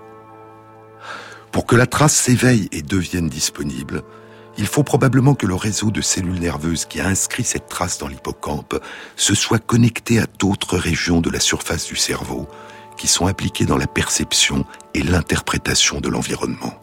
[1.52, 4.04] Pour que la trace s'éveille et devienne disponible,
[4.58, 8.08] il faut probablement que le réseau de cellules nerveuses qui a inscrit cette trace dans
[8.08, 8.82] l'hippocampe
[9.16, 12.48] se soit connecté à d'autres régions de la surface du cerveau
[12.98, 16.82] qui sont impliquées dans la perception et l'interprétation de l'environnement.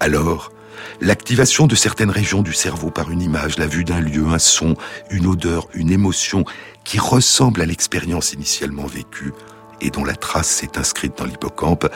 [0.00, 0.52] Alors,
[1.00, 4.76] l'activation de certaines régions du cerveau par une image, la vue d'un lieu, un son,
[5.10, 6.44] une odeur, une émotion
[6.84, 9.32] qui ressemble à l'expérience initialement vécue
[9.80, 11.88] et dont la trace s'est inscrite dans l'hippocampe,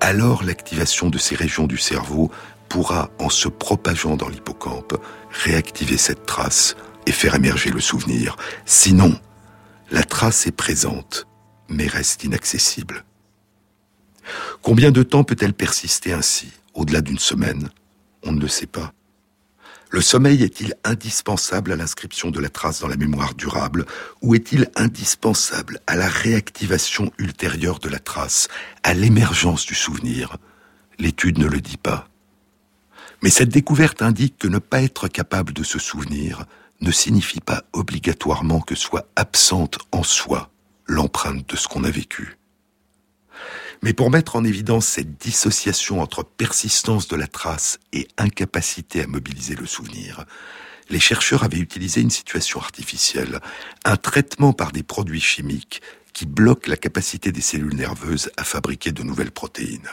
[0.00, 2.30] alors l'activation de ces régions du cerveau
[2.68, 4.94] pourra, en se propageant dans l'hippocampe,
[5.30, 8.36] réactiver cette trace et faire émerger le souvenir.
[8.66, 9.18] Sinon,
[9.90, 11.27] la trace est présente,
[11.68, 13.04] mais reste inaccessible.
[14.62, 17.70] Combien de temps peut-elle persister ainsi, au-delà d'une semaine?
[18.22, 18.92] On ne le sait pas.
[19.90, 23.86] Le sommeil est-il indispensable à l'inscription de la trace dans la mémoire durable
[24.20, 28.48] ou est-il indispensable à la réactivation ultérieure de la trace,
[28.82, 30.36] à l'émergence du souvenir?
[30.98, 32.06] L'étude ne le dit pas.
[33.22, 36.44] Mais cette découverte indique que ne pas être capable de se souvenir
[36.82, 40.50] ne signifie pas obligatoirement que soit absente en soi
[40.88, 42.38] l'empreinte de ce qu'on a vécu.
[43.82, 49.06] Mais pour mettre en évidence cette dissociation entre persistance de la trace et incapacité à
[49.06, 50.24] mobiliser le souvenir,
[50.90, 53.40] les chercheurs avaient utilisé une situation artificielle,
[53.84, 55.82] un traitement par des produits chimiques
[56.12, 59.88] qui bloquent la capacité des cellules nerveuses à fabriquer de nouvelles protéines.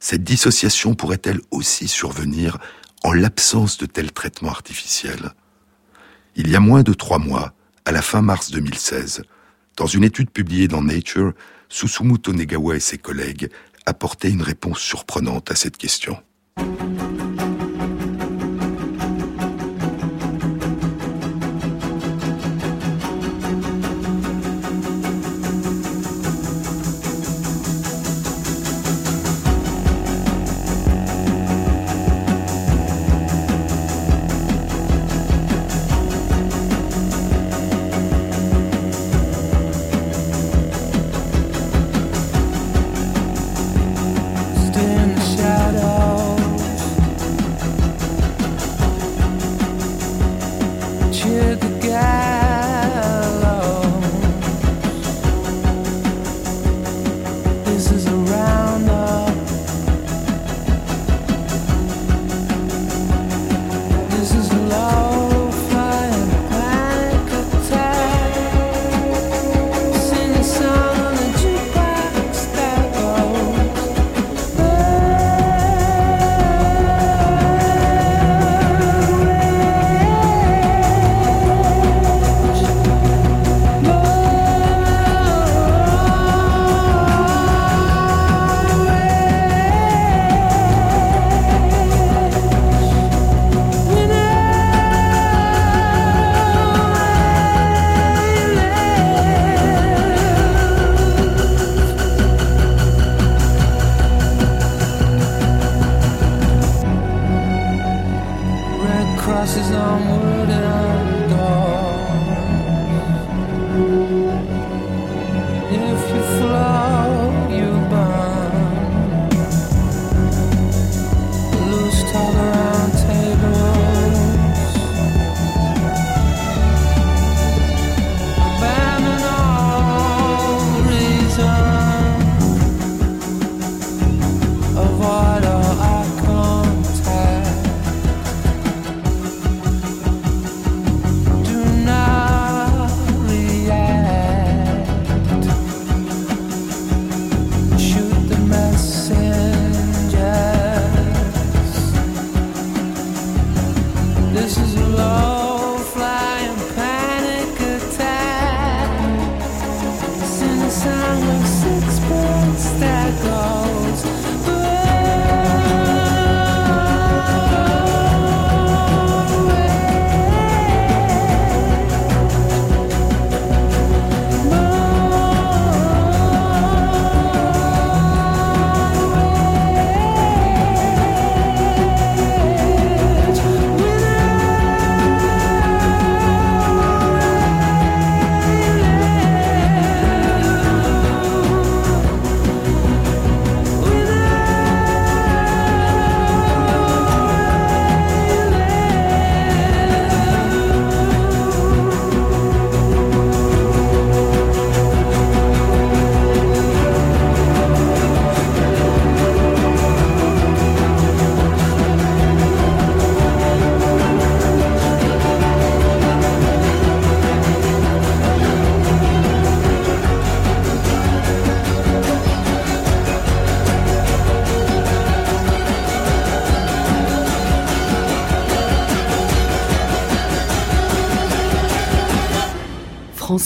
[0.00, 2.58] Cette dissociation pourrait-elle aussi survenir
[3.02, 5.32] en l'absence de tels traitements artificiels?
[6.36, 7.54] Il y a moins de trois mois,
[7.84, 9.22] à la fin mars 2016,
[9.78, 11.32] dans une étude publiée dans Nature,
[11.68, 13.48] Susumu Negawa et ses collègues
[13.86, 16.18] apportaient une réponse surprenante à cette question.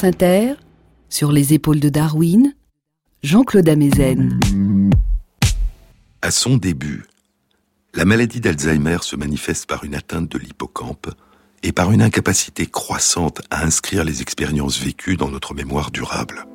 [0.00, 0.54] Inter,
[1.08, 2.54] sur les épaules de Darwin,
[3.22, 4.38] Jean-Claude Amezen.
[6.22, 7.04] À son début,
[7.94, 11.08] la maladie d'Alzheimer se manifeste par une atteinte de l'hippocampe
[11.62, 16.46] et par une incapacité croissante à inscrire les expériences vécues dans notre mémoire durable.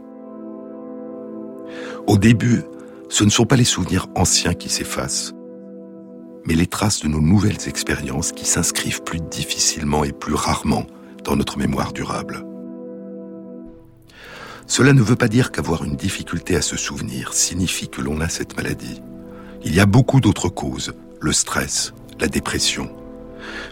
[2.07, 2.63] Au début,
[3.09, 5.33] ce ne sont pas les souvenirs anciens qui s'effacent,
[6.45, 10.87] mais les traces de nos nouvelles expériences qui s'inscrivent plus difficilement et plus rarement
[11.23, 12.43] dans notre mémoire durable.
[14.67, 18.27] Cela ne veut pas dire qu'avoir une difficulté à se souvenir signifie que l'on a
[18.27, 19.01] cette maladie.
[19.63, 22.93] Il y a beaucoup d'autres causes, le stress, la dépression.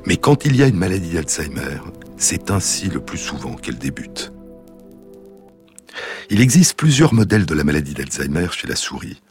[0.06, 1.80] Mais quand il y a une maladie d'Alzheimer,
[2.18, 4.32] c'est ainsi le plus souvent qu'elle débute.
[6.30, 9.22] Il existe plusieurs modèles de la maladie d'Alzheimer chez la souris.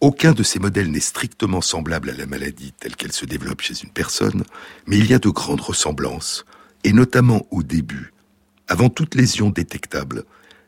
[0.00, 3.82] Aucun de ces modèles n'est strictement semblable à la maladie telle qu'elle se développe chez
[3.82, 4.44] une personne,
[4.86, 6.44] mais il y a de grandes ressemblances,
[6.84, 8.12] et notamment au début,
[8.68, 10.24] avant toute lésion détectable,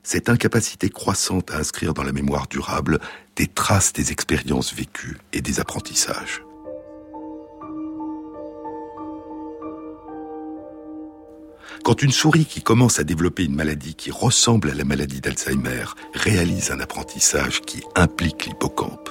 [0.09, 2.98] cette incapacité croissante à inscrire dans la mémoire durable
[3.36, 6.42] des traces des expériences vécues et des apprentissages.
[11.84, 15.84] Quand une souris qui commence à développer une maladie qui ressemble à la maladie d'Alzheimer
[16.14, 19.11] réalise un apprentissage qui implique l'hippocampe,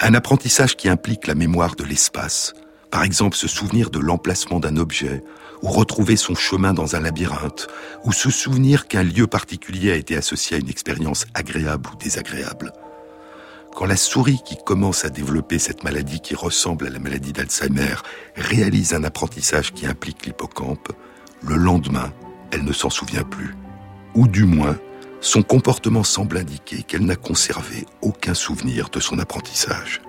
[0.00, 2.52] un apprentissage qui implique la mémoire de l'espace,
[2.90, 5.24] par exemple se souvenir de l'emplacement d'un objet,
[5.62, 7.68] ou retrouver son chemin dans un labyrinthe,
[8.04, 12.72] ou se souvenir qu'un lieu particulier a été associé à une expérience agréable ou désagréable.
[13.74, 17.94] Quand la souris qui commence à développer cette maladie qui ressemble à la maladie d'Alzheimer
[18.34, 20.92] réalise un apprentissage qui implique l'hippocampe,
[21.42, 22.12] le lendemain,
[22.50, 23.54] elle ne s'en souvient plus.
[24.14, 24.76] Ou du moins,
[25.20, 30.00] son comportement semble indiquer qu'elle n'a conservé aucun souvenir de son apprentissage.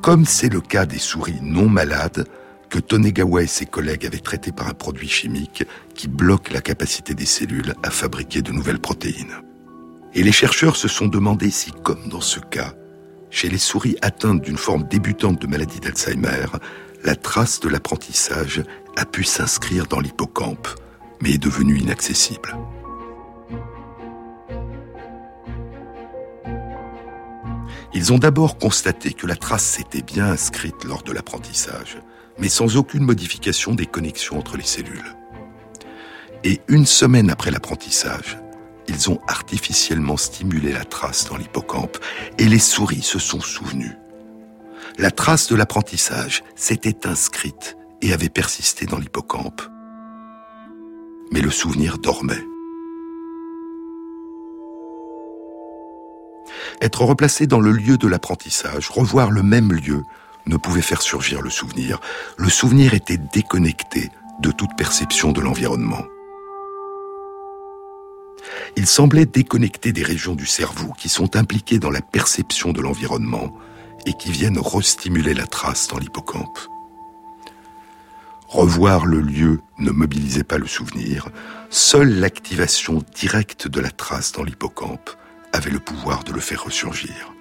[0.00, 2.26] Comme c'est le cas des souris non malades,
[2.74, 5.62] que Tonegawa et ses collègues avaient traité par un produit chimique
[5.94, 9.36] qui bloque la capacité des cellules à fabriquer de nouvelles protéines.
[10.12, 12.74] Et les chercheurs se sont demandé si, comme dans ce cas,
[13.30, 16.46] chez les souris atteintes d'une forme débutante de maladie d'Alzheimer,
[17.04, 18.64] la trace de l'apprentissage
[18.96, 20.66] a pu s'inscrire dans l'hippocampe,
[21.20, 22.56] mais est devenue inaccessible.
[27.92, 31.98] Ils ont d'abord constaté que la trace s'était bien inscrite lors de l'apprentissage,
[32.38, 35.16] mais sans aucune modification des connexions entre les cellules.
[36.42, 38.38] Et une semaine après l'apprentissage,
[38.88, 41.98] ils ont artificiellement stimulé la trace dans l'hippocampe
[42.38, 43.96] et les souris se sont souvenues.
[44.98, 49.62] La trace de l'apprentissage s'était inscrite et avait persisté dans l'hippocampe.
[51.32, 52.44] Mais le souvenir dormait.
[56.82, 60.02] Être replacé dans le lieu de l'apprentissage, revoir le même lieu,
[60.46, 62.00] ne pouvait faire surgir le souvenir.
[62.36, 66.04] Le souvenir était déconnecté de toute perception de l'environnement.
[68.76, 73.54] Il semblait déconnecté des régions du cerveau qui sont impliquées dans la perception de l'environnement
[74.06, 76.58] et qui viennent restimuler la trace dans l'hippocampe.
[78.48, 81.28] Revoir le lieu ne mobilisait pas le souvenir,
[81.70, 85.10] seule l'activation directe de la trace dans l'hippocampe
[85.52, 87.32] avait le pouvoir de le faire ressurgir.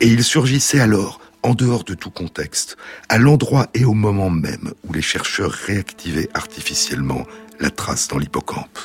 [0.00, 2.76] Et il surgissait alors en dehors de tout contexte,
[3.10, 7.26] à l'endroit et au moment même où les chercheurs réactivaient artificiellement
[7.60, 8.78] la trace dans l'hippocampe.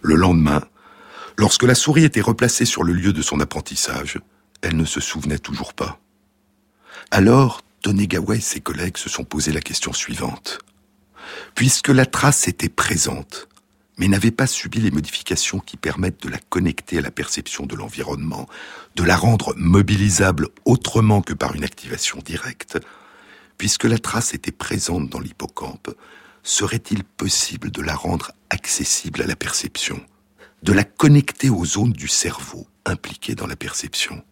[0.00, 0.62] Le lendemain,
[1.36, 4.18] lorsque la souris était replacée sur le lieu de son apprentissage,
[4.62, 6.00] elle ne se souvenait toujours pas.
[7.10, 10.60] Alors, Tonegawa et ses collègues se sont posé la question suivante.
[11.54, 13.48] Puisque la trace était présente,
[14.00, 17.76] mais n'avait pas subi les modifications qui permettent de la connecter à la perception de
[17.76, 18.48] l'environnement,
[18.96, 22.78] de la rendre mobilisable autrement que par une activation directe,
[23.58, 25.94] puisque la trace était présente dans l'hippocampe,
[26.42, 30.00] serait-il possible de la rendre accessible à la perception,
[30.62, 34.24] de la connecter aux zones du cerveau impliquées dans la perception?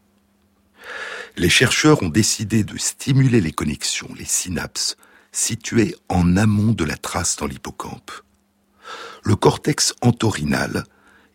[1.37, 4.97] Les chercheurs ont décidé de stimuler les connexions, les synapses,
[5.31, 8.13] situées en amont de la trace dans l'hippocampe
[9.29, 10.85] le cortex entorhinal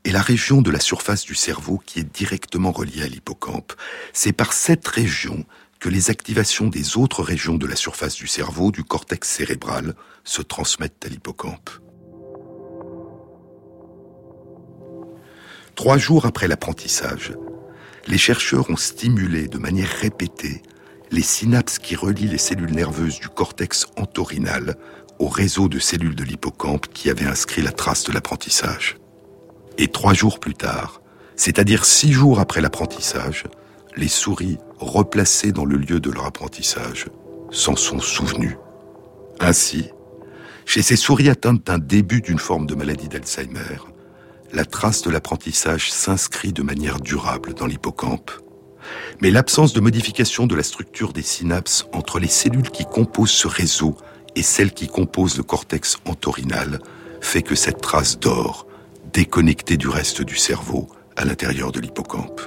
[0.03, 3.73] est la région de la surface du cerveau qui est directement reliée à l'hippocampe.
[4.13, 5.45] C'est par cette région
[5.79, 10.41] que les activations des autres régions de la surface du cerveau, du cortex cérébral, se
[10.41, 11.69] transmettent à l'hippocampe.
[15.75, 17.33] Trois jours après l'apprentissage,
[18.07, 20.63] les chercheurs ont stimulé de manière répétée
[21.11, 24.77] les synapses qui relient les cellules nerveuses du cortex entorhinal
[25.23, 28.97] au réseau de cellules de l'hippocampe qui avait inscrit la trace de l'apprentissage.
[29.77, 31.01] Et trois jours plus tard,
[31.37, 33.45] c'est-à-dire six jours après l'apprentissage,
[33.95, 37.05] les souris, replacées dans le lieu de leur apprentissage,
[37.51, 38.57] s'en sont souvenues.
[39.39, 39.89] Ainsi,
[40.65, 43.79] Chez ces souris atteintes d'un début d'une forme de maladie d'Alzheimer,
[44.53, 48.31] la trace de l'apprentissage s'inscrit de manière durable dans l'hippocampe.
[49.21, 53.47] Mais l'absence de modification de la structure des synapses entre les cellules qui composent ce
[53.47, 53.95] réseau
[54.35, 56.79] et celles qui composent le cortex entorhinal
[57.21, 58.67] fait que cette trace dort,
[59.13, 62.41] déconnectée du reste du cerveau, à l'intérieur de l'hippocampe.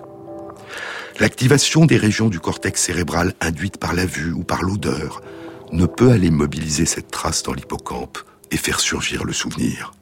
[1.18, 5.22] L'activation des régions du cortex cérébral induite par la vue ou par l'odeur
[5.72, 8.18] ne peut aller mobiliser cette trace dans l'hippocampe
[8.50, 9.92] et faire surgir le souvenir.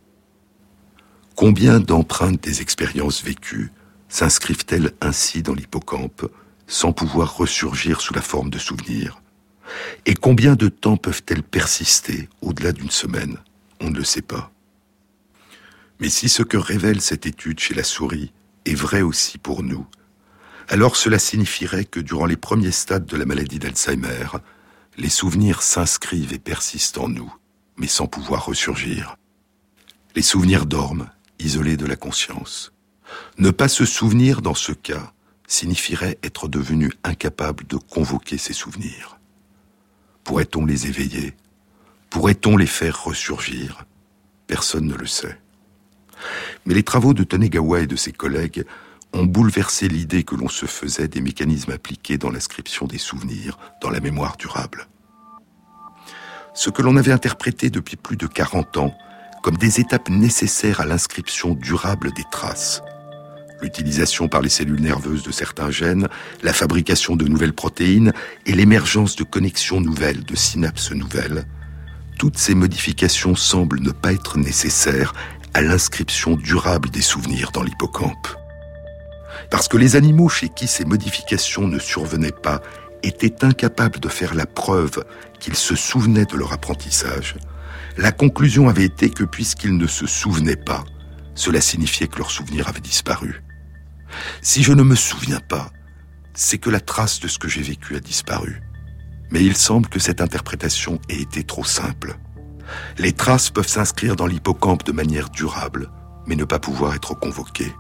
[1.37, 3.73] Combien d'empreintes des expériences vécues
[4.09, 6.27] s'inscrivent-elles ainsi dans l'hippocampe
[6.67, 9.21] sans pouvoir ressurgir sous la forme de souvenirs?
[10.07, 13.39] Et combien de temps peuvent-elles persister au-delà d'une semaine?
[13.81, 14.53] On ne le sait pas.
[16.01, 18.33] Mais si ce que révèle cette étude chez la souris
[18.67, 19.87] est vrai aussi pour nous,
[20.69, 24.27] alors cela signifierait que durant les premiers stades de la maladie d'Alzheimer,
[24.97, 27.35] les souvenirs s'inscrivent et persistent en nous,
[27.77, 29.17] mais sans pouvoir ressurgir.
[30.15, 32.73] Les souvenirs dorment, isolés de la conscience.
[33.39, 35.13] Ne pas se souvenir dans ce cas
[35.47, 39.19] signifierait être devenu incapable de convoquer ces souvenirs.
[40.25, 41.37] Pourrait-on les éveiller?
[42.11, 43.85] Pourrait-on les faire ressurgir?
[44.47, 45.39] Personne ne le sait.
[46.65, 48.65] Mais les travaux de Tonegawa et de ses collègues
[49.13, 53.91] ont bouleversé l'idée que l'on se faisait des mécanismes appliqués dans l'inscription des souvenirs dans
[53.91, 54.89] la mémoire durable.
[56.55, 58.97] Ce que l'on avait interprété depuis plus de 40 ans
[59.43, 62.81] comme des étapes nécessaires à l'inscription durable des traces.
[63.65, 66.09] L'utilisation par les cellules nerveuses de certains gènes,
[66.43, 68.13] la fabrication de nouvelles protéines
[68.45, 71.47] et l'émergence de connexions nouvelles, de synapses nouvelles.
[72.19, 75.15] Toutes ces modifications semblent ne pas être nécessaires
[75.55, 78.29] à l'inscription durable des souvenirs dans l'hippocampe.
[79.51, 82.61] Parce que les animaux chez qui ces modifications ne survenaient pas
[83.03, 85.03] étaient incapables de faire la preuve
[85.41, 87.37] qu'ils se souvenaient de leur apprentissage,
[87.97, 90.85] la conclusion avait été que puisqu'ils ne se souvenaient pas,
[91.35, 93.41] cela signifiait que leur souvenir avait disparu.
[94.43, 95.71] Si je ne me souviens pas,
[96.35, 98.61] c'est que la trace de ce que j'ai vécu a disparu.
[99.31, 102.17] Mais il semble que cette interprétation ait été trop simple.
[102.99, 105.91] Les traces peuvent s'inscrire dans l'hippocampe de manière durable,
[106.27, 107.73] mais ne pas pouvoir être convoquées.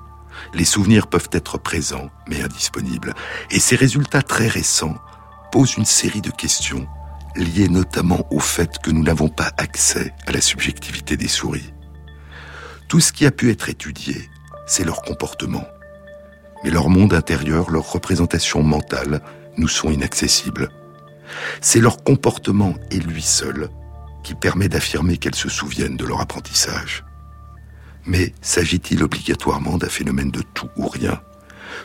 [0.52, 3.14] Les souvenirs peuvent être présents, mais indisponibles.
[3.50, 4.96] Et ces résultats très récents
[5.52, 6.86] posent une série de questions
[7.36, 11.72] liées notamment au fait que nous n'avons pas accès à la subjectivité des souris.
[12.88, 14.28] Tout ce qui a pu être étudié,
[14.66, 15.64] c'est leur comportement.
[16.64, 19.20] Mais leur monde intérieur, leur représentation mentale,
[19.58, 20.70] nous sont inaccessibles.
[21.60, 23.68] C'est leur comportement et lui seul
[24.22, 27.04] qui permet d'affirmer qu'elles se souviennent de leur apprentissage.
[28.06, 31.20] Mais s'agit-il obligatoirement d'un phénomène de tout ou rien?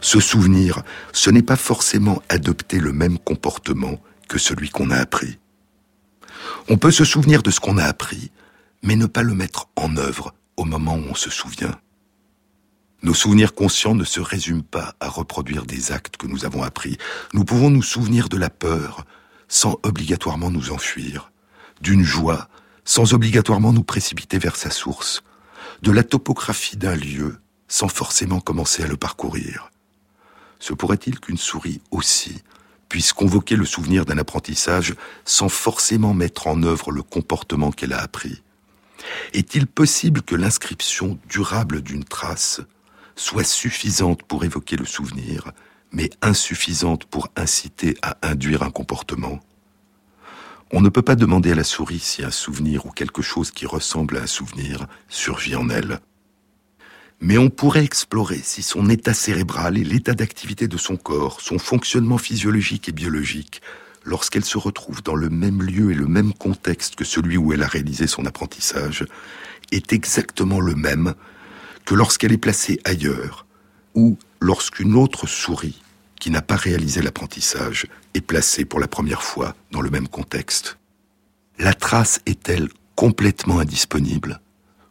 [0.01, 3.99] Se souvenir, ce n'est pas forcément adopter le même comportement
[4.29, 5.39] que celui qu'on a appris.
[6.69, 8.31] On peut se souvenir de ce qu'on a appris,
[8.83, 11.75] mais ne pas le mettre en œuvre au moment où on se souvient.
[13.01, 16.97] Nos souvenirs conscients ne se résument pas à reproduire des actes que nous avons appris.
[17.33, 19.05] Nous pouvons nous souvenir de la peur
[19.47, 21.31] sans obligatoirement nous enfuir,
[21.81, 22.49] d'une joie
[22.83, 25.23] sans obligatoirement nous précipiter vers sa source,
[25.81, 27.37] de la topographie d'un lieu
[27.67, 29.71] sans forcément commencer à le parcourir.
[30.59, 32.41] Se pourrait-il qu'une souris aussi
[32.89, 38.01] puisse convoquer le souvenir d'un apprentissage sans forcément mettre en œuvre le comportement qu'elle a
[38.01, 38.41] appris?
[39.33, 42.61] Est-il possible que l'inscription durable d'une trace
[43.19, 45.51] soit suffisante pour évoquer le souvenir,
[45.91, 49.41] mais insuffisante pour inciter à induire un comportement.
[50.71, 53.65] On ne peut pas demander à la souris si un souvenir ou quelque chose qui
[53.65, 55.99] ressemble à un souvenir surgit en elle.
[57.19, 61.59] Mais on pourrait explorer si son état cérébral et l'état d'activité de son corps, son
[61.59, 63.61] fonctionnement physiologique et biologique,
[64.05, 67.63] lorsqu'elle se retrouve dans le même lieu et le même contexte que celui où elle
[67.63, 69.05] a réalisé son apprentissage,
[69.73, 71.15] est exactement le même
[71.89, 73.47] que lorsqu'elle est placée ailleurs,
[73.95, 75.81] ou lorsqu'une autre souris,
[76.19, 80.77] qui n'a pas réalisé l'apprentissage, est placée pour la première fois dans le même contexte.
[81.57, 84.39] La trace est-elle complètement indisponible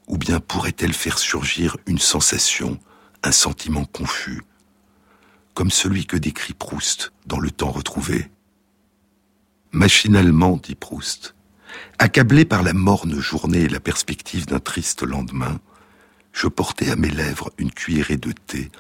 [0.09, 2.81] ou bien pourrait-elle faire surgir une sensation,
[3.23, 4.43] un sentiment confus,
[5.55, 8.29] comme celui que décrit Proust dans Le temps retrouvé?
[9.71, 11.37] Machinalement, dit Proust,
[12.01, 15.61] accablé par la morne journée et la perspective d'un triste lendemain,
[16.39, 18.71] je portais à mes lèvres une cuillerée de thé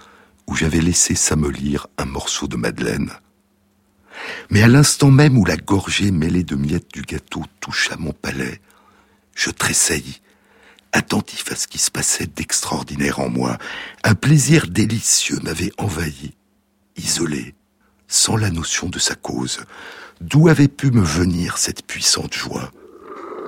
[0.46, 3.10] où j'avais laissé s'amollir un morceau de madeleine.
[4.48, 8.60] Mais à l'instant même où la gorgée mêlée de miettes du gâteau toucha mon palais,
[9.34, 10.20] je tressaillis
[10.92, 13.58] attentif à ce qui se passait d'extraordinaire en moi.
[14.04, 16.34] Un plaisir délicieux m'avait envahi,
[16.96, 17.56] isolé,
[18.06, 19.64] sans la notion de sa cause.
[20.20, 22.70] D'où avait pu me venir cette puissante joie?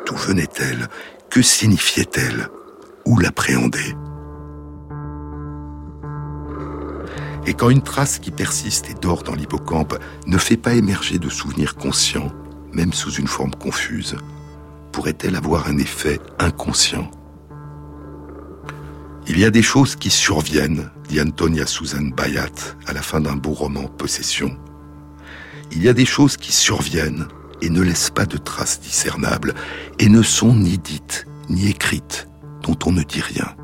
[0.04, 0.88] D'où venait-elle?
[1.30, 2.50] Que signifiait-elle?
[3.06, 3.94] Où l'appréhender.
[7.46, 11.28] Et quand une trace qui persiste et dort dans l'hippocampe ne fait pas émerger de
[11.28, 12.30] souvenirs conscients,
[12.72, 14.16] même sous une forme confuse,
[14.92, 17.10] pourrait-elle avoir un effet inconscient?
[19.26, 23.36] Il y a des choses qui surviennent, dit Antonia Susan Bayat à la fin d'un
[23.36, 24.56] beau roman Possession.
[25.72, 27.26] Il y a des choses qui surviennent
[27.62, 29.54] et ne laissent pas de traces discernables,
[29.98, 32.28] et ne sont ni dites ni écrites,
[32.62, 33.54] dont on ne dit rien.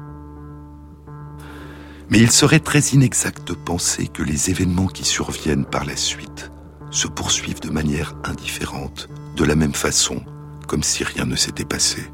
[2.09, 6.51] Mais il serait très inexact de penser que les événements qui surviennent par la suite
[6.91, 10.23] se poursuivent de manière indifférente, de la même façon,
[10.69, 12.05] comme si rien ne s'était passé.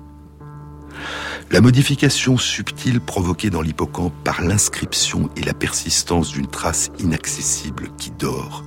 [1.50, 8.10] La modification subtile provoquée dans l'hippocampe par l'inscription et la persistance d'une trace inaccessible qui
[8.10, 8.64] dort,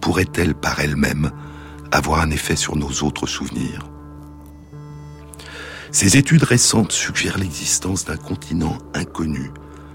[0.00, 1.30] pourrait-elle par elle-même
[1.90, 3.82] avoir un effet sur nos autres souvenirs?
[6.00, 9.50] Ces études récentes suggèrent l'existence d'un continent inconnu,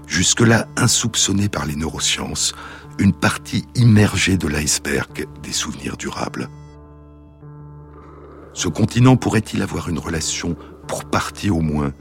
[0.06, 2.54] jusque-là insoupçonné par les neurosciences,
[2.98, 6.50] une partie immergée de l'iceberg des souvenirs durables.
[8.52, 11.94] Ce continent pourrait-il avoir une relation, pour partie au moins,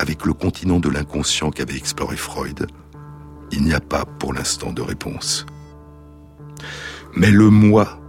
[0.00, 2.66] avec le continent de l'inconscient qu'avait exploré Freud?
[3.52, 5.46] Il n'y a pas pour l'instant de réponse.
[7.14, 8.00] Mais le moi,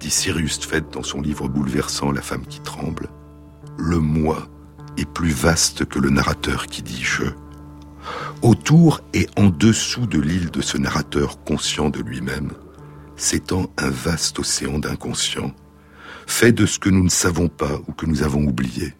[0.00, 3.10] dit Cyrus Tfed dans son livre bouleversant La femme qui tremble,
[3.76, 4.48] le moi
[4.96, 7.24] est plus vaste que le narrateur qui dit je.
[8.42, 12.52] Autour et en dessous de l'île de ce narrateur conscient de lui-même,
[13.16, 15.52] s'étend un vaste océan d'inconscient,
[16.26, 18.94] fait de ce que nous ne savons pas ou que nous avons oublié.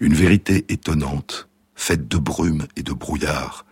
[0.00, 3.64] Une vérité étonnante, faite de brume et de brouillard,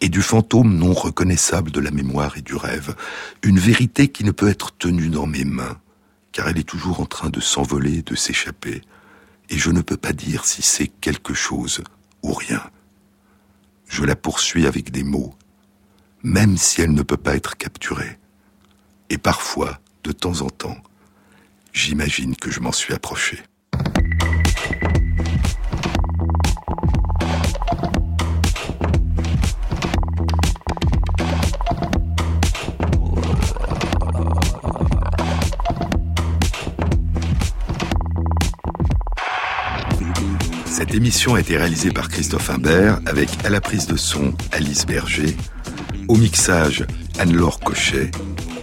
[0.00, 2.94] et du fantôme non reconnaissable de la mémoire et du rêve,
[3.42, 5.78] une vérité qui ne peut être tenue dans mes mains,
[6.32, 8.82] car elle est toujours en train de s'envoler et de s'échapper,
[9.50, 11.82] et je ne peux pas dire si c'est quelque chose
[12.22, 12.62] ou rien
[13.90, 15.34] je la poursuis avec des mots,
[16.22, 18.18] même si elle ne peut pas être capturée.
[19.10, 20.78] Et parfois, de temps en temps,
[21.72, 23.42] j'imagine que je m'en suis approché.
[40.80, 44.86] Cette émission a été réalisée par Christophe Imbert avec à la prise de son Alice
[44.86, 45.36] Berger,
[46.08, 46.86] au mixage
[47.18, 48.10] Anne-Laure Cochet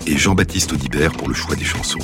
[0.07, 1.99] et Jean-Baptiste Audibert pour le choix des chansons.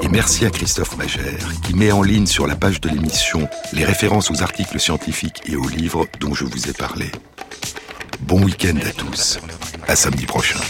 [0.00, 3.84] Et merci à Christophe Magère qui met en ligne sur la page de l'émission les
[3.84, 7.12] références aux articles scientifiques et aux livres dont je vous ai parlé.
[8.20, 9.38] Bon week-end à tous.
[9.86, 10.60] À samedi prochain.